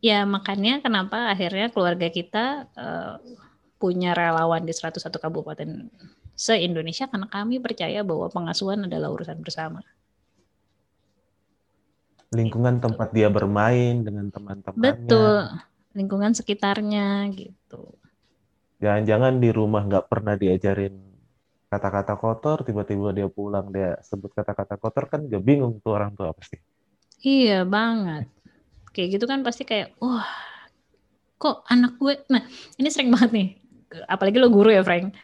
ya 0.00 0.18
makanya 0.24 0.80
kenapa 0.80 1.28
akhirnya 1.28 1.68
keluarga 1.68 2.08
kita 2.08 2.66
uh, 2.74 3.20
punya 3.78 4.16
relawan 4.16 4.64
di 4.66 4.72
101 4.74 5.04
kabupaten 5.04 5.92
se-Indonesia 6.38 7.10
karena 7.10 7.26
kami 7.30 7.58
percaya 7.58 8.02
bahwa 8.06 8.30
pengasuhan 8.30 8.86
adalah 8.86 9.10
urusan 9.10 9.42
bersama 9.42 9.82
lingkungan 12.34 12.80
tempat 12.82 13.08
dia 13.12 13.32
bermain 13.32 14.04
dengan 14.04 14.28
teman-temannya. 14.28 14.80
Betul, 14.82 15.36
lingkungan 15.96 16.32
sekitarnya 16.36 17.28
gitu. 17.32 17.96
Jangan-jangan 18.78 19.40
di 19.40 19.50
rumah 19.50 19.82
nggak 19.88 20.06
pernah 20.06 20.38
diajarin 20.38 20.94
kata-kata 21.68 22.16
kotor, 22.16 22.64
tiba-tiba 22.64 23.12
dia 23.12 23.28
pulang 23.28 23.68
dia 23.68 24.00
sebut 24.00 24.32
kata-kata 24.32 24.80
kotor 24.80 25.04
kan 25.08 25.20
gak 25.28 25.44
bingung 25.44 25.80
tuh 25.84 26.00
orang 26.00 26.16
tua 26.16 26.32
pasti. 26.32 26.56
Iya 27.20 27.68
banget. 27.68 28.24
Kayak 28.96 29.08
gitu 29.20 29.24
kan 29.28 29.44
pasti 29.44 29.68
kayak, 29.68 29.92
wah 30.00 30.24
kok 31.38 31.62
anak 31.70 31.94
gue, 32.02 32.18
nah 32.32 32.42
ini 32.80 32.88
sering 32.90 33.14
banget 33.14 33.30
nih, 33.30 33.48
apalagi 34.10 34.42
lo 34.42 34.50
guru 34.50 34.74
ya 34.74 34.82
Frank, 34.82 35.14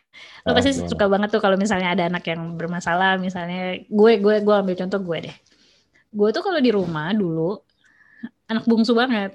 lo 0.47 0.55
pasti 0.55 0.71
ah, 0.71 0.87
suka 0.87 1.11
banget 1.11 1.35
tuh 1.35 1.43
kalau 1.43 1.59
misalnya 1.59 1.91
ada 1.91 2.07
anak 2.07 2.23
yang 2.31 2.55
bermasalah, 2.55 3.19
misalnya 3.19 3.83
gue 3.83 4.13
gue 4.23 4.35
gue 4.47 4.55
ambil 4.55 4.79
contoh 4.79 5.03
gue 5.03 5.27
deh, 5.27 5.37
gue 6.15 6.29
tuh 6.31 6.43
kalau 6.47 6.63
di 6.63 6.71
rumah 6.71 7.11
dulu 7.11 7.59
anak 8.47 8.65
bungsu 8.71 8.95
banget. 8.95 9.35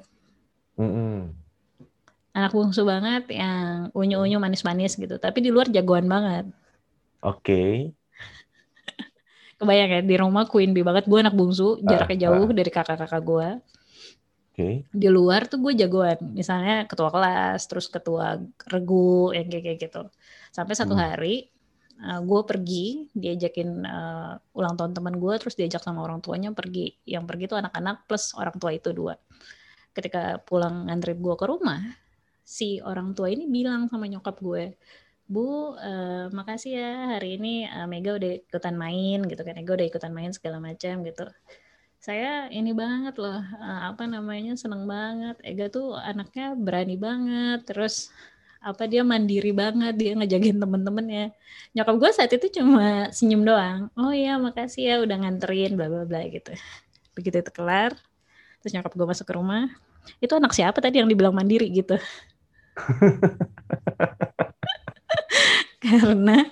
Mm-hmm. 0.80 1.36
Anak 2.40 2.52
bungsu 2.56 2.88
banget 2.88 3.28
yang 3.36 3.92
unyu-unyu 3.92 4.40
manis-manis 4.40 4.96
gitu. 4.96 5.20
Tapi 5.20 5.44
di 5.44 5.52
luar 5.52 5.68
jagoan 5.68 6.08
banget. 6.08 6.48
Oke. 7.20 7.44
Okay. 7.44 7.74
Kebayang 9.60 9.92
ya, 9.92 10.02
di 10.08 10.16
rumah 10.16 10.48
queen 10.48 10.72
bee 10.72 10.88
banget. 10.88 11.04
Gue 11.12 11.20
anak 11.20 11.36
bungsu, 11.36 11.84
jaraknya 11.84 12.16
uh, 12.16 12.22
jauh 12.32 12.48
uh. 12.48 12.56
dari 12.56 12.72
kakak-kakak 12.72 13.24
gue. 13.28 13.50
Oke. 13.60 14.56
Okay. 14.56 14.74
Di 14.88 15.08
luar 15.12 15.52
tuh 15.52 15.60
gue 15.60 15.76
jagoan. 15.76 16.20
Misalnya 16.32 16.88
ketua 16.88 17.12
kelas, 17.12 17.68
terus 17.68 17.92
ketua 17.92 18.40
regu, 18.72 19.36
yang 19.36 19.52
kayak 19.52 19.84
gitu. 19.84 20.08
Sampai 20.56 20.80
satu 20.80 20.96
hmm. 20.96 21.04
hari, 21.04 21.52
uh, 22.00 22.18
eh, 22.18 22.20
gue 22.24 22.42
pergi 22.48 22.86
diajakin 23.12 23.70
uh, 23.84 24.34
ulang 24.56 24.76
tahun 24.80 24.92
teman 24.96 25.16
gue 25.20 25.34
terus 25.40 25.56
diajak 25.60 25.84
sama 25.84 26.04
orang 26.04 26.24
tuanya 26.24 26.52
pergi. 26.56 26.96
Yang 27.04 27.26
pergi 27.30 27.46
tuh 27.52 27.58
anak-anak 27.62 28.08
plus 28.08 28.34
orang 28.36 28.56
tua 28.58 28.72
itu 28.76 28.90
dua. 28.96 29.16
Ketika 29.92 30.40
pulang 30.44 30.88
nganterin 30.88 31.20
gue 31.20 31.36
ke 31.36 31.46
rumah 31.48 31.82
si 32.44 32.82
orang 32.82 33.14
tua 33.14 33.30
ini 33.30 33.46
bilang 33.46 33.86
sama 33.92 34.10
nyokap 34.10 34.42
gue 34.42 34.74
Bu, 35.30 35.78
uh, 35.78 36.26
makasih 36.34 36.74
ya 36.74 36.92
hari 37.14 37.38
ini 37.38 37.70
uh, 37.70 37.86
Mega 37.86 38.18
udah 38.18 38.42
ikutan 38.42 38.74
main 38.74 39.22
gitu 39.30 39.46
kan, 39.46 39.54
Mega 39.54 39.78
udah 39.78 39.86
ikutan 39.86 40.10
main 40.10 40.34
segala 40.34 40.58
macam 40.58 41.06
gitu. 41.06 41.30
saya 42.00 42.48
ini 42.50 42.72
banget 42.72 43.20
loh 43.20 43.44
apa 43.60 44.08
namanya 44.08 44.56
seneng 44.56 44.88
banget. 44.90 45.36
Ega 45.44 45.68
tuh 45.70 46.00
anaknya 46.00 46.56
berani 46.56 46.96
banget 46.96 47.68
terus 47.68 48.10
apa 48.60 48.92
dia 48.92 49.08
mandiri 49.08 49.56
banget 49.56 49.96
dia 49.96 50.12
ngejagain 50.20 50.60
temen-temennya. 50.60 51.32
Nyokap 51.72 51.96
gue 51.96 52.12
saat 52.12 52.32
itu 52.36 52.60
cuma 52.60 53.08
senyum 53.16 53.48
doang. 53.48 53.88
Oh 53.96 54.12
iya 54.12 54.36
makasih 54.36 54.84
ya 54.84 55.00
udah 55.00 55.16
nganterin 55.16 55.80
bla 55.80 55.88
bla 55.88 56.04
bla 56.04 56.20
gitu. 56.28 56.52
Begitu 57.16 57.40
itu 57.40 57.52
kelar 57.56 57.96
terus 58.60 58.76
nyokap 58.76 58.92
gue 58.92 59.08
masuk 59.08 59.26
ke 59.28 59.34
rumah. 59.40 59.72
Itu 60.20 60.36
anak 60.36 60.52
siapa 60.52 60.84
tadi 60.84 61.00
yang 61.00 61.08
dibilang 61.08 61.32
mandiri 61.32 61.72
gitu? 61.72 61.96
Karena 65.84 66.44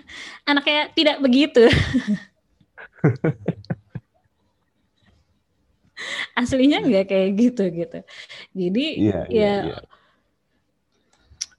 anaknya 0.47 0.87
tidak 0.95 1.19
begitu. 1.19 1.67
Aslinya 6.39 6.79
nggak 6.79 7.11
kayak 7.11 7.29
gitu 7.35 7.63
gitu. 7.73 7.99
Jadi 8.55 8.85
yeah, 8.95 9.25
ya 9.27 9.43
yeah, 9.43 9.59
yeah. 9.75 9.96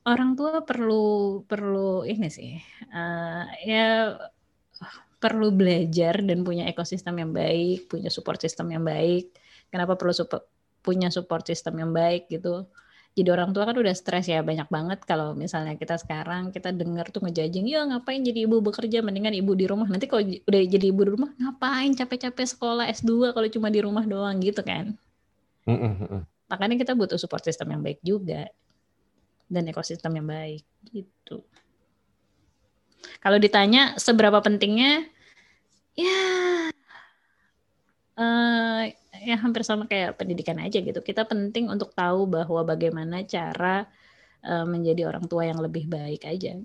Orang 0.09 0.33
tua 0.33 0.65
perlu 0.65 1.45
perlu 1.45 2.03
ini 2.09 2.29
sih 2.33 2.57
uh, 2.97 3.45
ya 3.61 4.17
perlu 5.19 5.51
belajar 5.51 6.23
dan 6.23 6.47
punya 6.47 6.65
ekosistem 6.71 7.21
yang 7.21 7.31
baik 7.35 7.91
punya 7.91 8.09
support 8.09 8.39
system 8.39 8.71
yang 8.71 8.87
baik. 8.87 9.35
Kenapa 9.69 9.99
perlu 9.99 10.15
support, 10.15 10.47
punya 10.81 11.13
support 11.13 11.45
system 11.45 11.77
yang 11.83 11.93
baik 11.93 12.31
gitu? 12.33 12.65
Jadi 13.19 13.35
orang 13.35 13.51
tua 13.51 13.67
kan 13.67 13.75
udah 13.75 13.91
stres 13.99 14.31
ya 14.31 14.47
banyak 14.47 14.71
banget 14.71 15.03
kalau 15.03 15.35
misalnya 15.35 15.75
kita 15.75 15.99
sekarang 15.99 16.55
kita 16.55 16.71
dengar 16.71 17.11
tuh 17.11 17.27
ngejajing 17.27 17.67
ya 17.67 17.83
ngapain 17.83 18.23
jadi 18.23 18.47
ibu 18.47 18.63
bekerja? 18.63 19.03
Mendingan 19.03 19.35
ibu 19.35 19.59
di 19.59 19.67
rumah. 19.67 19.91
Nanti 19.91 20.07
kalau 20.07 20.23
udah 20.23 20.61
jadi 20.63 20.87
ibu 20.95 21.03
di 21.03 21.11
rumah 21.19 21.31
ngapain 21.35 21.99
capek-capek 21.99 22.47
sekolah 22.47 22.87
S2 22.95 23.35
kalau 23.35 23.49
cuma 23.51 23.75
di 23.75 23.83
rumah 23.83 24.07
doang? 24.07 24.39
Gitu 24.39 24.63
kan. 24.63 24.95
Makanya 26.47 26.79
kita 26.79 26.95
butuh 26.95 27.19
support 27.19 27.43
system 27.43 27.75
yang 27.75 27.83
baik 27.83 27.99
juga 28.07 28.47
dan 29.49 29.65
ekosistem 29.67 30.13
yang 30.17 30.29
baik 30.29 30.65
gitu 30.93 31.43
kalau 33.19 33.41
ditanya 33.41 33.97
seberapa 33.99 34.39
pentingnya 34.45 35.09
ya 35.99 36.71
uh, 38.19 38.83
ya 39.23 39.37
hampir 39.39 39.63
sama 39.67 39.87
kayak 39.87 40.19
pendidikan 40.19 40.59
aja 40.63 40.79
gitu. 40.79 41.01
Kita 41.03 41.27
penting 41.27 41.71
untuk 41.71 41.95
tahu 41.95 42.27
bahwa 42.27 42.63
bagaimana 42.67 43.23
cara 43.27 43.87
uh, 44.47 44.67
menjadi 44.67 45.11
orang 45.11 45.27
tua 45.27 45.47
yang 45.47 45.59
lebih 45.59 45.87
baik 45.91 46.27
aja. 46.27 46.59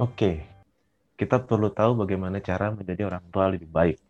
Oke, 0.00 0.49
kita 1.20 1.44
perlu 1.44 1.68
tahu 1.68 2.00
bagaimana 2.00 2.40
cara 2.40 2.72
menjadi 2.72 3.04
orang 3.04 3.28
tua 3.28 3.52
lebih 3.52 3.68
baik. 3.68 4.00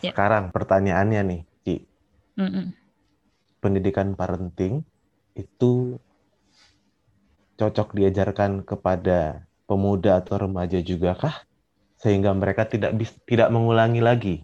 Ya. 0.00 0.16
Sekarang 0.16 0.48
pertanyaannya 0.56 1.20
nih, 1.20 1.40
Ci. 1.68 1.74
Mm 2.40 2.48
-mm. 2.48 2.66
Pendidikan 3.60 4.16
parenting 4.16 4.80
itu 5.36 6.00
cocok 7.60 7.92
diajarkan 7.92 8.64
kepada 8.64 9.44
pemuda 9.68 10.20
atau 10.20 10.40
remaja 10.40 10.80
juga 10.80 11.12
kah 11.16 11.36
sehingga 11.96 12.32
mereka 12.36 12.68
tidak 12.68 12.92
bis, 12.96 13.12
tidak 13.24 13.48
mengulangi 13.48 14.04
lagi 14.04 14.36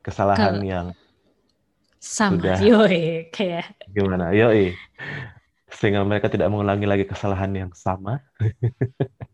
kesalahan 0.00 0.58
Kalo 0.58 0.66
yang 0.66 0.86
sama 2.02 2.40
sudah 2.40 2.58
yoi 2.72 3.28
kayak 3.30 3.76
gimana 3.92 4.32
yoi 4.34 4.74
sehingga 5.70 6.02
mereka 6.02 6.32
tidak 6.32 6.48
mengulangi 6.48 6.88
lagi 6.88 7.04
kesalahan 7.06 7.52
yang 7.52 7.72
sama 7.76 8.24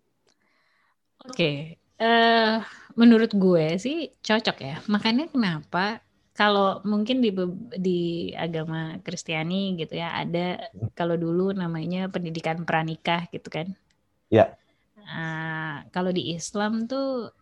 okay. 1.32 1.76
uh, 2.00 2.04
eh, 2.04 2.54
menurut 2.98 3.30
gue 3.34 3.76
sih 3.78 4.10
cocok 4.22 4.56
ya 4.58 4.76
makanya 4.88 5.30
kenapa 5.30 6.02
kalau 6.38 6.78
mungkin 6.86 7.18
di 7.18 7.34
di 7.74 8.30
agama 8.30 9.02
Kristiani 9.02 9.74
gitu 9.74 9.98
ya 9.98 10.14
ada 10.22 10.70
kalau 10.94 11.18
dulu 11.18 11.50
namanya 11.50 12.06
pendidikan 12.06 12.62
pranikah 12.62 13.26
gitu 13.34 13.50
kan. 13.50 13.74
Ya. 14.30 14.54
Nah, 15.02 15.82
kalau 15.90 16.14
di 16.14 16.30
Islam 16.30 16.86
tuh 16.86 17.34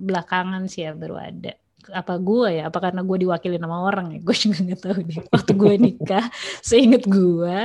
belakangan 0.00 0.64
sih 0.64 0.88
ya 0.88 0.96
baru 0.96 1.20
ada. 1.20 1.52
Apa 1.92 2.16
gue 2.16 2.56
ya? 2.56 2.72
Apa 2.72 2.88
karena 2.88 3.04
gue 3.04 3.18
diwakili 3.20 3.60
sama 3.60 3.84
orang 3.84 4.16
ya? 4.16 4.18
Gue 4.26 4.36
juga 4.40 4.58
nggak 4.64 4.80
tahu 4.80 4.96
deh. 5.04 5.20
Waktu 5.28 5.52
gue 5.52 5.74
nikah, 5.76 6.26
seinget 6.68 7.04
gue 7.04 7.58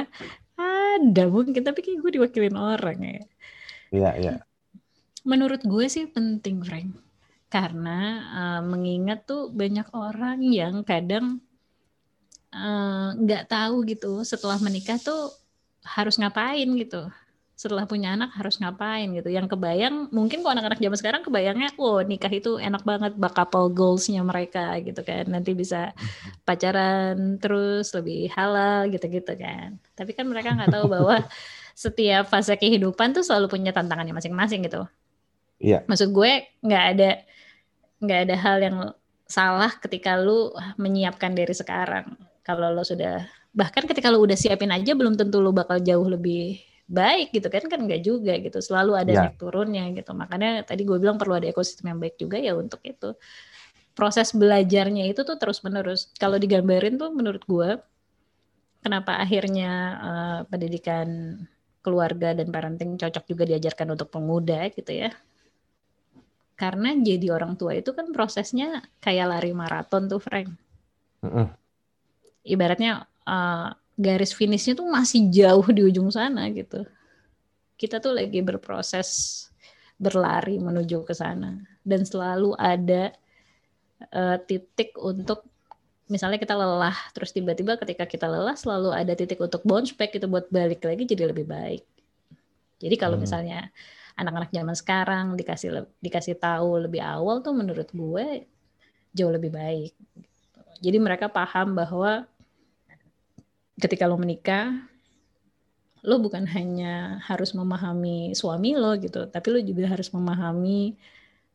ada 0.59 1.23
mungkin 1.31 1.63
tapi 1.63 1.79
kayak 1.79 1.99
gue 2.03 2.11
diwakilin 2.19 2.59
orang 2.59 2.99
ya. 2.99 3.21
Iya 3.95 4.11
iya. 4.19 4.33
Menurut 5.23 5.63
gue 5.63 5.85
sih 5.87 6.05
penting 6.11 6.59
Frank. 6.67 6.99
Karena 7.47 7.99
uh, 8.33 8.61
mengingat 8.65 9.23
tuh 9.23 9.47
banyak 9.53 9.87
orang 9.95 10.41
yang 10.41 10.81
kadang 10.81 11.37
eh, 12.53 13.09
nggak 13.17 13.43
uh, 13.45 13.49
tahu 13.49 13.75
gitu 13.89 14.21
setelah 14.25 14.57
menikah 14.57 14.97
tuh 14.99 15.31
harus 15.85 16.19
ngapain 16.19 16.67
gitu. 16.75 17.07
Setelah 17.53 17.85
punya 17.85 18.17
anak 18.17 18.33
harus 18.35 18.57
ngapain 18.59 19.05
gitu. 19.15 19.29
Yang 19.29 19.53
kebayang 19.55 20.09
mungkin 20.11 20.41
kok 20.43 20.51
anak-anak 20.51 20.81
zaman 20.81 20.97
sekarang 20.99 21.21
kebayangnya 21.23 21.69
wow 21.77 22.01
nikah 22.03 22.33
itu 22.33 22.57
enak 22.57 22.83
banget 22.83 23.13
bak 23.15 23.33
couple 23.37 23.69
goalsnya 23.71 24.25
mereka 24.25 24.75
gitu 24.81 24.99
kan. 25.05 25.29
Nanti 25.29 25.53
bisa 25.55 25.93
pacaran 26.43 27.37
terus 27.39 27.93
lebih 27.95 28.33
halal 28.33 28.89
gitu-gitu 28.91 29.33
kan. 29.39 29.77
Tapi 29.93 30.11
kan 30.17 30.25
mereka 30.27 30.57
nggak 30.57 30.73
tahu 30.73 30.85
bahwa 30.89 31.21
setiap 31.85 32.27
fase 32.33 32.57
kehidupan 32.57 33.13
tuh 33.13 33.23
selalu 33.23 33.47
punya 33.53 33.71
tantangannya 33.71 34.17
masing-masing 34.17 34.65
gitu 34.65 34.89
Iya. 35.63 35.87
Maksud 35.87 36.11
gue 36.11 36.31
nggak 36.59 36.83
ada 36.95 37.09
nggak 38.03 38.19
ada 38.27 38.35
hal 38.35 38.57
yang 38.59 38.77
salah 39.23 39.71
ketika 39.79 40.19
lu 40.19 40.51
menyiapkan 40.75 41.31
dari 41.31 41.55
sekarang. 41.55 42.19
Kalau 42.43 42.75
lo 42.75 42.83
sudah 42.83 43.23
bahkan 43.55 43.87
ketika 43.87 44.11
lu 44.11 44.19
udah 44.27 44.35
siapin 44.35 44.73
aja 44.75 44.91
belum 44.91 45.15
tentu 45.15 45.39
lu 45.39 45.55
bakal 45.55 45.79
jauh 45.79 46.03
lebih 46.03 46.59
baik 46.89 47.31
gitu 47.31 47.47
kan 47.47 47.63
kan 47.71 47.79
nggak 47.85 48.01
juga 48.03 48.35
gitu 48.41 48.59
selalu 48.59 48.91
ada 48.97 49.11
ya. 49.13 49.19
naik 49.23 49.39
turunnya 49.39 49.87
gitu 49.95 50.11
makanya 50.11 50.67
tadi 50.67 50.83
gue 50.83 50.99
bilang 50.99 51.15
perlu 51.15 51.39
ada 51.39 51.47
ekosistem 51.47 51.95
yang 51.95 51.99
baik 52.01 52.19
juga 52.19 52.35
ya 52.41 52.57
untuk 52.59 52.83
itu 52.83 53.15
proses 53.95 54.35
belajarnya 54.35 55.07
itu 55.07 55.23
tuh 55.23 55.37
terus 55.39 55.63
menerus 55.63 56.11
kalau 56.19 56.35
digambarin 56.35 56.99
tuh 56.99 57.13
menurut 57.15 57.45
gue 57.47 57.79
kenapa 58.83 59.15
akhirnya 59.15 59.71
uh, 60.01 60.39
pendidikan 60.49 61.39
keluarga 61.79 62.35
dan 62.35 62.51
parenting 62.51 62.99
cocok 62.99 63.23
juga 63.31 63.43
diajarkan 63.47 63.95
untuk 63.95 64.11
pemuda 64.11 64.67
gitu 64.75 64.91
ya 64.91 65.13
karena 66.53 66.93
jadi 66.93 67.33
orang 67.33 67.57
tua 67.57 67.73
itu 67.73 67.91
kan 67.91 68.13
prosesnya 68.13 68.85
kayak 69.01 69.29
lari 69.29 69.51
maraton 69.51 70.05
tuh 70.05 70.21
Frank. 70.21 70.53
Uh-uh. 71.25 71.49
Ibaratnya 72.45 73.09
uh, 73.25 73.73
garis 73.97 74.33
finishnya 74.33 74.77
tuh 74.77 74.87
masih 74.89 75.29
jauh 75.33 75.65
di 75.69 75.81
ujung 75.85 76.09
sana 76.13 76.49
gitu. 76.53 76.85
Kita 77.77 77.97
tuh 77.97 78.15
lagi 78.15 78.39
berproses 78.45 79.41
berlari 79.97 80.57
menuju 80.59 81.05
ke 81.05 81.13
sana 81.13 81.61
dan 81.85 82.03
selalu 82.03 82.57
ada 82.57 83.13
uh, 84.11 84.37
titik 84.43 84.97
untuk 84.99 85.45
misalnya 86.11 86.37
kita 86.37 86.53
lelah 86.53 86.93
terus 87.15 87.31
tiba-tiba 87.31 87.79
ketika 87.79 88.03
kita 88.03 88.27
lelah 88.27 88.57
selalu 88.57 88.91
ada 88.91 89.15
titik 89.15 89.39
untuk 89.39 89.63
bounce 89.63 89.95
back 89.95 90.13
itu 90.13 90.27
buat 90.27 90.51
balik 90.51 90.83
lagi 90.83 91.07
jadi 91.07 91.31
lebih 91.31 91.47
baik. 91.47 91.83
Jadi 92.83 92.95
kalau 92.99 93.15
hmm. 93.15 93.23
misalnya 93.23 93.59
anak-anak 94.13 94.53
zaman 94.53 94.75
sekarang 94.77 95.25
dikasih 95.33 95.89
dikasih 95.99 96.37
tahu 96.37 96.85
lebih 96.85 97.01
awal 97.01 97.41
tuh 97.41 97.53
menurut 97.53 97.89
gue 97.89 98.45
jauh 99.13 99.33
lebih 99.33 99.53
baik. 99.53 99.93
Jadi 100.83 100.97
mereka 100.99 101.31
paham 101.31 101.77
bahwa 101.77 102.27
ketika 103.79 104.05
lo 104.05 104.19
menikah, 104.19 104.83
lo 106.03 106.19
bukan 106.19 106.43
hanya 106.49 107.23
harus 107.23 107.55
memahami 107.55 108.35
suami 108.35 108.75
lo 108.75 108.93
gitu, 108.99 109.25
tapi 109.31 109.47
lo 109.53 109.59
juga 109.63 109.87
harus 109.87 110.11
memahami 110.11 110.93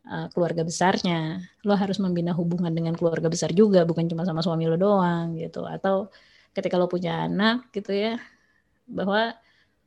uh, 0.08 0.26
keluarga 0.32 0.64
besarnya. 0.64 1.44
Lo 1.62 1.76
harus 1.76 2.00
membina 2.00 2.32
hubungan 2.32 2.72
dengan 2.72 2.96
keluarga 2.96 3.28
besar 3.28 3.52
juga, 3.52 3.84
bukan 3.84 4.08
cuma 4.08 4.24
sama 4.24 4.40
suami 4.40 4.64
lo 4.64 4.80
doang 4.80 5.36
gitu. 5.36 5.68
Atau 5.68 6.08
ketika 6.56 6.80
lo 6.80 6.88
punya 6.88 7.28
anak 7.28 7.68
gitu 7.76 7.92
ya, 7.92 8.16
bahwa 8.88 9.36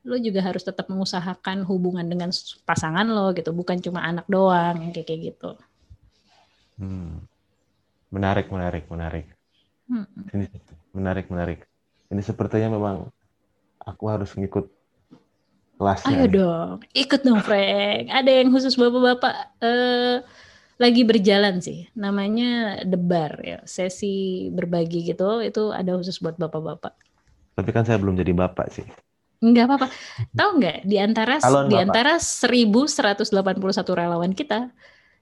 lo 0.02 0.18
juga 0.18 0.42
harus 0.42 0.66
tetap 0.66 0.90
mengusahakan 0.90 1.62
hubungan 1.70 2.06
dengan 2.06 2.34
pasangan 2.66 3.06
lo 3.06 3.30
gitu, 3.38 3.54
bukan 3.54 3.78
cuma 3.78 4.02
anak 4.02 4.26
doang 4.26 4.90
kayak 4.90 5.06
kayak 5.06 5.22
gitu. 5.34 5.52
Hmm. 6.82 7.22
Menarik, 8.10 8.50
menarik, 8.50 8.90
menarik. 8.90 9.26
Hmm. 9.86 10.10
Ini 10.34 10.46
menarik, 10.92 11.26
menarik. 11.30 11.60
Ini 12.10 12.22
sepertinya 12.26 12.74
memang 12.74 13.08
aku 13.80 14.04
harus 14.10 14.34
ngikut 14.34 14.68
kelasnya. 15.78 16.14
Ayo 16.14 16.26
nih. 16.26 16.34
dong, 16.34 16.78
ikut 16.98 17.22
dong, 17.22 17.42
Frank. 17.46 18.10
Ada 18.10 18.32
yang 18.42 18.50
khusus 18.50 18.74
bapak-bapak 18.78 19.34
eh, 19.62 20.18
lagi 20.82 21.02
berjalan 21.06 21.62
sih, 21.62 21.86
namanya 21.94 22.82
debar 22.86 23.38
ya, 23.46 23.60
sesi 23.70 24.50
berbagi 24.50 25.14
gitu. 25.14 25.46
Itu 25.46 25.70
ada 25.70 25.94
khusus 25.94 26.18
buat 26.18 26.42
bapak-bapak. 26.42 26.94
Tapi 27.54 27.70
kan 27.70 27.86
saya 27.86 28.02
belum 28.02 28.18
jadi 28.18 28.34
bapak 28.34 28.68
sih. 28.74 28.88
Enggak 29.42 29.66
apa-apa. 29.68 29.88
Tahu 30.38 30.50
nggak 30.62 30.78
di 30.86 30.98
antara 31.02 31.36
Halo, 31.42 31.66
di 31.66 31.76
antara 31.82 32.14
1181 32.22 33.98
relawan 33.98 34.32
kita 34.38 34.70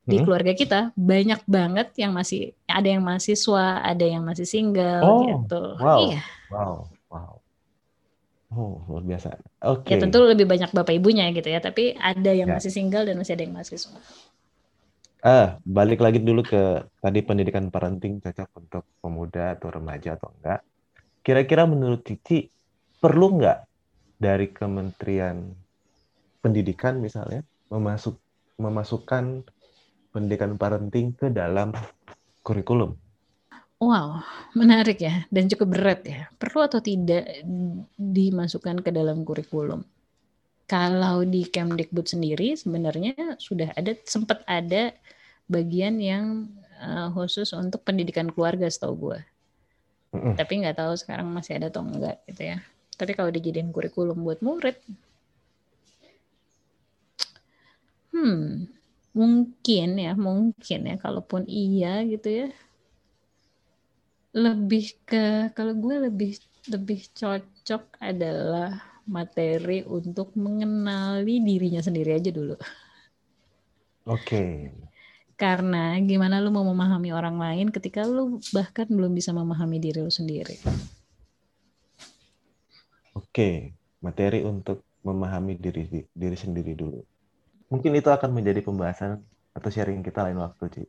di 0.03 0.17
Hmm? 0.19 0.25
keluarga 0.25 0.53
kita 0.57 0.79
banyak 0.97 1.41
banget 1.47 1.87
yang 2.01 2.11
masih 2.11 2.51
ada 2.67 2.87
yang 2.89 3.03
mahasiswa, 3.05 3.79
ada 3.85 4.05
yang 4.05 4.23
masih 4.27 4.47
single 4.49 5.05
Oh, 5.07 5.23
gitu. 5.23 5.61
wow. 5.79 5.99
Iya. 6.11 6.21
Wow, 6.51 6.75
wow. 7.13 7.31
Oh, 8.49 8.81
luar 8.89 9.03
biasa. 9.05 9.29
Oke. 9.69 9.93
Ya 9.93 9.97
tentu 10.01 10.17
lebih 10.25 10.49
banyak 10.49 10.73
bapak 10.73 10.93
ibunya 10.97 11.29
gitu 11.37 11.47
ya, 11.47 11.61
tapi 11.61 11.93
ada 11.95 12.31
yang 12.33 12.49
Ya. 12.49 12.57
masih 12.57 12.73
single 12.73 13.05
dan 13.07 13.15
masih 13.21 13.37
ada 13.37 13.43
yang 13.45 13.53
mahasiswa. 13.55 13.99
Ah, 15.19 15.59
balik 15.67 15.99
lagi 15.99 16.19
dulu 16.23 16.41
ke 16.47 16.57
tadi 17.03 17.19
pendidikan 17.27 17.67
parenting 17.69 18.23
cocok 18.23 18.49
untuk 18.55 18.83
pemuda 19.03 19.53
atau 19.55 19.67
remaja 19.67 20.15
atau 20.15 20.31
enggak. 20.39 20.59
Kira-kira 21.25 21.63
menurut 21.69 22.01
Cici 22.07 22.49
perlu 23.03 23.37
enggak 23.37 23.68
dari 24.19 24.51
Kementerian 24.51 25.39
Pendidikan 26.39 26.99
misalnya 26.99 27.43
memasuk 27.67 28.15
memasukkan 28.59 29.43
pendidikan 30.11 30.55
parenting 30.59 31.15
ke 31.15 31.31
dalam 31.31 31.71
kurikulum? 32.43 32.95
Wow, 33.79 34.19
menarik 34.55 34.99
ya 34.99 35.23
dan 35.31 35.47
cukup 35.47 35.71
berat 35.71 36.03
ya. 36.03 36.27
Perlu 36.35 36.67
atau 36.67 36.83
tidak 36.83 37.27
dimasukkan 37.95 38.83
ke 38.83 38.91
dalam 38.91 39.23
kurikulum? 39.23 39.87
Kalau 40.67 41.23
di 41.23 41.47
Kemdikbud 41.47 42.07
sendiri 42.07 42.55
sebenarnya 42.59 43.39
sudah 43.39 43.71
ada 43.73 43.95
sempat 44.03 44.43
ada 44.47 44.91
bagian 45.47 45.97
yang 45.99 46.51
eh, 46.79 47.07
khusus 47.15 47.55
untuk 47.55 47.87
pendidikan 47.87 48.27
keluarga 48.31 48.67
setahu 48.67 48.95
gue. 49.11 49.19
Mm-mm. 50.15 50.35
Tapi 50.35 50.53
nggak 50.59 50.77
tahu 50.77 50.93
sekarang 50.99 51.31
masih 51.31 51.57
ada 51.59 51.71
atau 51.71 51.83
enggak 51.83 52.19
gitu 52.27 52.55
ya. 52.55 52.57
Tapi 52.99 53.11
kalau 53.15 53.31
dijadiin 53.31 53.71
kurikulum 53.71 54.19
buat 54.27 54.43
murid, 54.43 54.75
hmm, 58.11 58.67
mungkin 59.15 59.89
ya, 59.95 60.13
mungkin 60.19 60.79
ya, 60.89 60.95
kalaupun 60.99 61.47
iya 61.47 62.03
gitu 62.03 62.27
ya, 62.27 62.47
lebih 64.35 64.85
ke 65.07 65.49
kalau 65.57 65.73
gue 65.73 65.95
lebih 66.11 66.37
lebih 66.69 67.01
cocok 67.17 67.97
adalah 67.97 69.01
materi 69.09 69.81
untuk 69.87 70.37
mengenali 70.37 71.41
dirinya 71.41 71.81
sendiri 71.81 72.13
aja 72.13 72.29
dulu. 72.29 72.55
Oke. 74.05 74.69
Karena 75.39 75.95
gimana 76.03 76.43
lu 76.43 76.51
mau 76.53 76.67
memahami 76.67 77.09
orang 77.15 77.39
lain 77.39 77.67
ketika 77.73 78.03
lu 78.05 78.37
bahkan 78.53 78.85
belum 78.85 79.15
bisa 79.15 79.31
memahami 79.33 79.81
diri 79.81 80.03
lu 80.03 80.11
sendiri. 80.11 80.59
Oke, 83.19 83.75
materi 83.99 84.39
untuk 84.41 84.79
memahami 85.03 85.59
diri 85.59 85.83
diri 86.07 86.37
sendiri 86.37 86.71
dulu. 86.71 87.03
Mungkin 87.67 87.91
itu 87.93 88.07
akan 88.07 88.31
menjadi 88.31 88.63
pembahasan 88.63 89.19
atau 89.51 89.67
sharing 89.67 89.99
kita 89.99 90.23
lain 90.23 90.39
waktu, 90.39 90.63
Ci. 90.71 90.83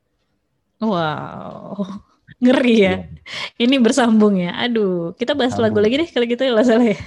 Wow, 0.78 1.82
ngeri 2.44 2.76
ya. 2.78 2.94
Iya. 2.94 2.94
Ini 3.58 3.76
bersambung 3.82 4.38
ya. 4.38 4.54
Aduh, 4.56 5.12
kita 5.14 5.34
bahas 5.34 5.58
lagu 5.58 5.74
Sambung. 5.74 5.84
lagi 5.84 5.94
deh 6.00 6.08
kalau 6.08 6.26
gitu 6.26 6.42
ya 6.46 6.52
lah 6.54 6.64
salah 6.64 6.86
ya. 6.86 6.98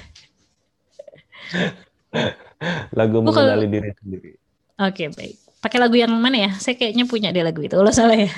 Lagu 2.94 3.16
Oh, 3.20 3.32
kalau- 3.32 3.56
mengenali 3.58 3.68
diri 3.72 3.90
sendiri. 3.98 4.32
Oke, 4.78 5.04
baik. 5.10 5.36
Pakai 5.60 5.80
lagu 5.80 5.96
yang 5.96 6.12
mana 6.12 6.38
ya? 6.38 6.52
Saya 6.60 6.76
kayaknya 6.76 7.08
punya 7.08 7.32
deh 7.32 7.42
lagu 7.42 7.64
itu. 7.64 7.74
Lo 7.74 7.90
salah 7.90 8.20
ya? 8.20 8.32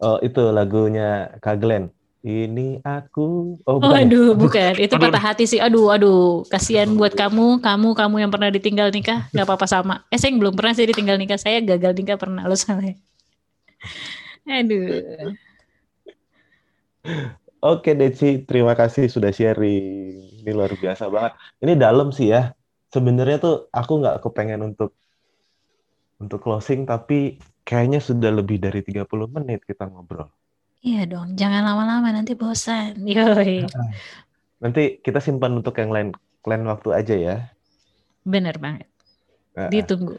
Oh, 0.00 0.16
itu 0.18 0.40
lagunya 0.48 1.28
Kak 1.38 1.60
Glenn. 1.60 1.92
Ini 2.20 2.84
aku. 2.84 3.56
Oh, 3.64 3.80
Oh, 3.80 3.80
bukan 3.80 3.96
ya? 3.96 4.04
aduh, 4.04 4.30
bukan. 4.36 4.72
Itu 4.76 4.94
Aduh. 5.00 5.08
patah 5.08 5.22
hati 5.32 5.44
sih. 5.48 5.56
Aduh, 5.56 5.88
aduh. 5.88 6.44
Kasihan 6.52 6.92
buat 6.92 7.16
kamu, 7.16 7.64
kamu, 7.64 7.88
kamu 7.96 8.16
yang 8.20 8.28
pernah 8.28 8.52
ditinggal 8.52 8.92
nikah. 8.92 9.24
Gak 9.32 9.48
apa-apa 9.48 9.64
sama. 9.64 10.04
Eh, 10.12 10.20
saya 10.20 10.28
yang 10.36 10.40
belum 10.44 10.52
pernah 10.52 10.76
sih 10.76 10.84
ditinggal 10.84 11.16
nikah. 11.16 11.40
Saya 11.40 11.64
gagal 11.64 11.96
nikah 11.96 12.20
pernah. 12.20 12.44
Lo 12.44 12.52
salah 12.60 12.84
ya? 12.84 12.96
Aduh. 14.44 15.32
Oke, 17.60 17.96
Deci, 17.96 18.44
terima 18.44 18.76
kasih 18.76 19.08
sudah 19.08 19.32
sharing. 19.32 20.44
Ini 20.44 20.50
luar 20.52 20.76
biasa 20.76 21.08
banget. 21.08 21.32
Ini 21.64 21.72
dalam 21.76 22.12
sih 22.12 22.32
ya. 22.32 22.52
Sebenarnya 22.92 23.40
tuh 23.40 23.56
aku 23.72 24.00
nggak 24.00 24.20
kepengen 24.24 24.60
untuk 24.60 24.92
untuk 26.20 26.44
closing, 26.44 26.84
tapi 26.84 27.40
kayaknya 27.64 28.00
sudah 28.00 28.28
lebih 28.28 28.60
dari 28.60 28.84
30 28.84 29.08
menit 29.24 29.64
kita 29.64 29.88
ngobrol. 29.88 30.28
Iya 30.80 31.04
dong. 31.04 31.36
Jangan 31.36 31.62
lama-lama. 31.64 32.08
Nanti 32.12 32.32
bosan. 32.32 33.04
Yoi. 33.08 33.68
Nanti 34.60 35.00
kita 35.00 35.20
simpan 35.20 35.60
untuk 35.60 35.76
yang 35.80 35.92
lain, 35.92 36.08
lain 36.44 36.64
waktu 36.68 36.88
aja 36.92 37.14
ya. 37.16 37.36
Bener 38.24 38.56
banget. 38.60 38.88
Nah, 39.56 39.68
Ditunggu. 39.72 40.16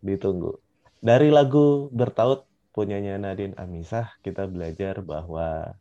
ditunggu. 0.00 0.56
Dari 1.00 1.28
lagu 1.28 1.92
Bertaut 1.92 2.48
punyanya 2.72 3.20
Nadine 3.20 3.52
Amisah, 3.56 4.16
kita 4.24 4.48
belajar 4.48 5.04
bahwa 5.04 5.76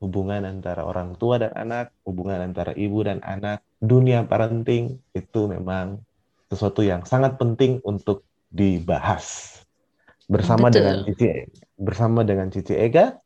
hubungan 0.00 0.42
antara 0.46 0.82
orang 0.86 1.14
tua 1.18 1.36
dan 1.42 1.52
anak, 1.54 1.92
hubungan 2.06 2.40
antara 2.40 2.72
ibu 2.74 3.02
dan 3.04 3.20
anak, 3.26 3.60
dunia 3.82 4.24
parenting 4.24 4.98
itu 5.12 5.40
memang 5.50 6.00
sesuatu 6.48 6.80
yang 6.82 7.04
sangat 7.04 7.36
penting 7.36 7.82
untuk 7.84 8.24
dibahas. 8.50 9.58
Bersama 10.30 10.70
Betul. 10.70 10.74
dengan 10.80 10.96
Cici 11.06 11.26
bersama 11.80 12.20
dengan 12.20 12.52
Cici 12.52 12.76
Ega. 12.76 13.16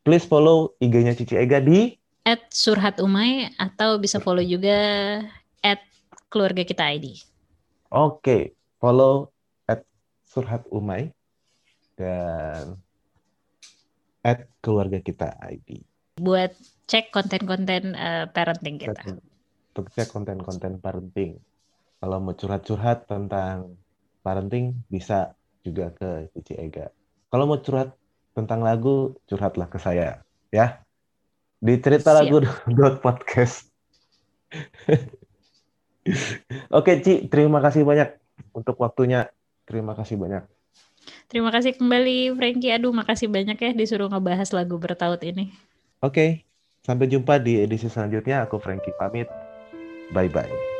Please 0.00 0.24
follow 0.24 0.72
IG-nya 0.80 1.12
Cici 1.12 1.36
Ega 1.36 1.60
di 1.60 1.92
At 2.24 2.48
Surhat 2.48 2.96
Umay 3.00 3.52
atau 3.60 4.00
bisa 4.00 4.16
follow 4.16 4.40
juga 4.40 4.76
at 5.60 5.80
keluarga 6.32 6.64
kita 6.64 6.88
ID. 6.96 7.20
Oke, 7.92 8.56
follow 8.80 9.28
at 9.68 9.84
Surhat 10.24 10.64
Umay 10.72 11.12
dan 12.00 12.80
at 14.24 14.48
keluarga 14.64 15.00
kita 15.00 15.36
ID. 15.44 15.84
Buat 16.20 16.56
cek 16.88 17.12
konten-konten 17.12 17.96
eh, 17.96 18.24
parenting 18.28 18.80
kita. 18.80 19.20
Untuk 19.72 19.88
cek 19.92 20.12
konten-konten 20.12 20.80
parenting. 20.80 21.40
Kalau 22.00 22.16
mau 22.20 22.32
curhat-curhat 22.32 23.08
tentang 23.08 23.76
parenting, 24.24 24.76
bisa 24.88 25.36
juga 25.60 25.92
ke 25.92 26.32
Cici 26.32 26.56
Ega. 26.56 26.88
Kalau 27.30 27.46
mau 27.46 27.62
curhat 27.62 27.94
tentang 28.34 28.66
lagu, 28.66 29.14
curhatlah 29.30 29.70
ke 29.70 29.78
saya. 29.78 30.26
Ya, 30.50 30.82
di 31.62 31.78
cerita 31.78 32.10
lagu 32.10 32.42
dot 32.76 32.98
podcast. 32.98 33.70
Oke, 36.74 36.98
Ci, 37.04 37.30
terima 37.30 37.62
kasih 37.62 37.86
banyak 37.86 38.18
untuk 38.50 38.74
waktunya. 38.82 39.30
Terima 39.62 39.94
kasih 39.94 40.18
banyak. 40.18 40.42
Terima 41.30 41.54
kasih 41.54 41.78
kembali 41.78 42.34
Frankie. 42.34 42.74
Aduh, 42.74 42.90
makasih 42.90 43.30
banyak 43.30 43.54
ya 43.54 43.70
disuruh 43.70 44.10
ngebahas 44.10 44.50
lagu 44.50 44.74
bertaut 44.82 45.22
ini. 45.22 45.54
Oke, 46.02 46.42
sampai 46.82 47.06
jumpa 47.06 47.38
di 47.38 47.62
edisi 47.62 47.86
selanjutnya. 47.86 48.42
Aku 48.48 48.58
Frankie 48.58 48.96
pamit. 48.98 49.30
Bye-bye. 50.10 50.79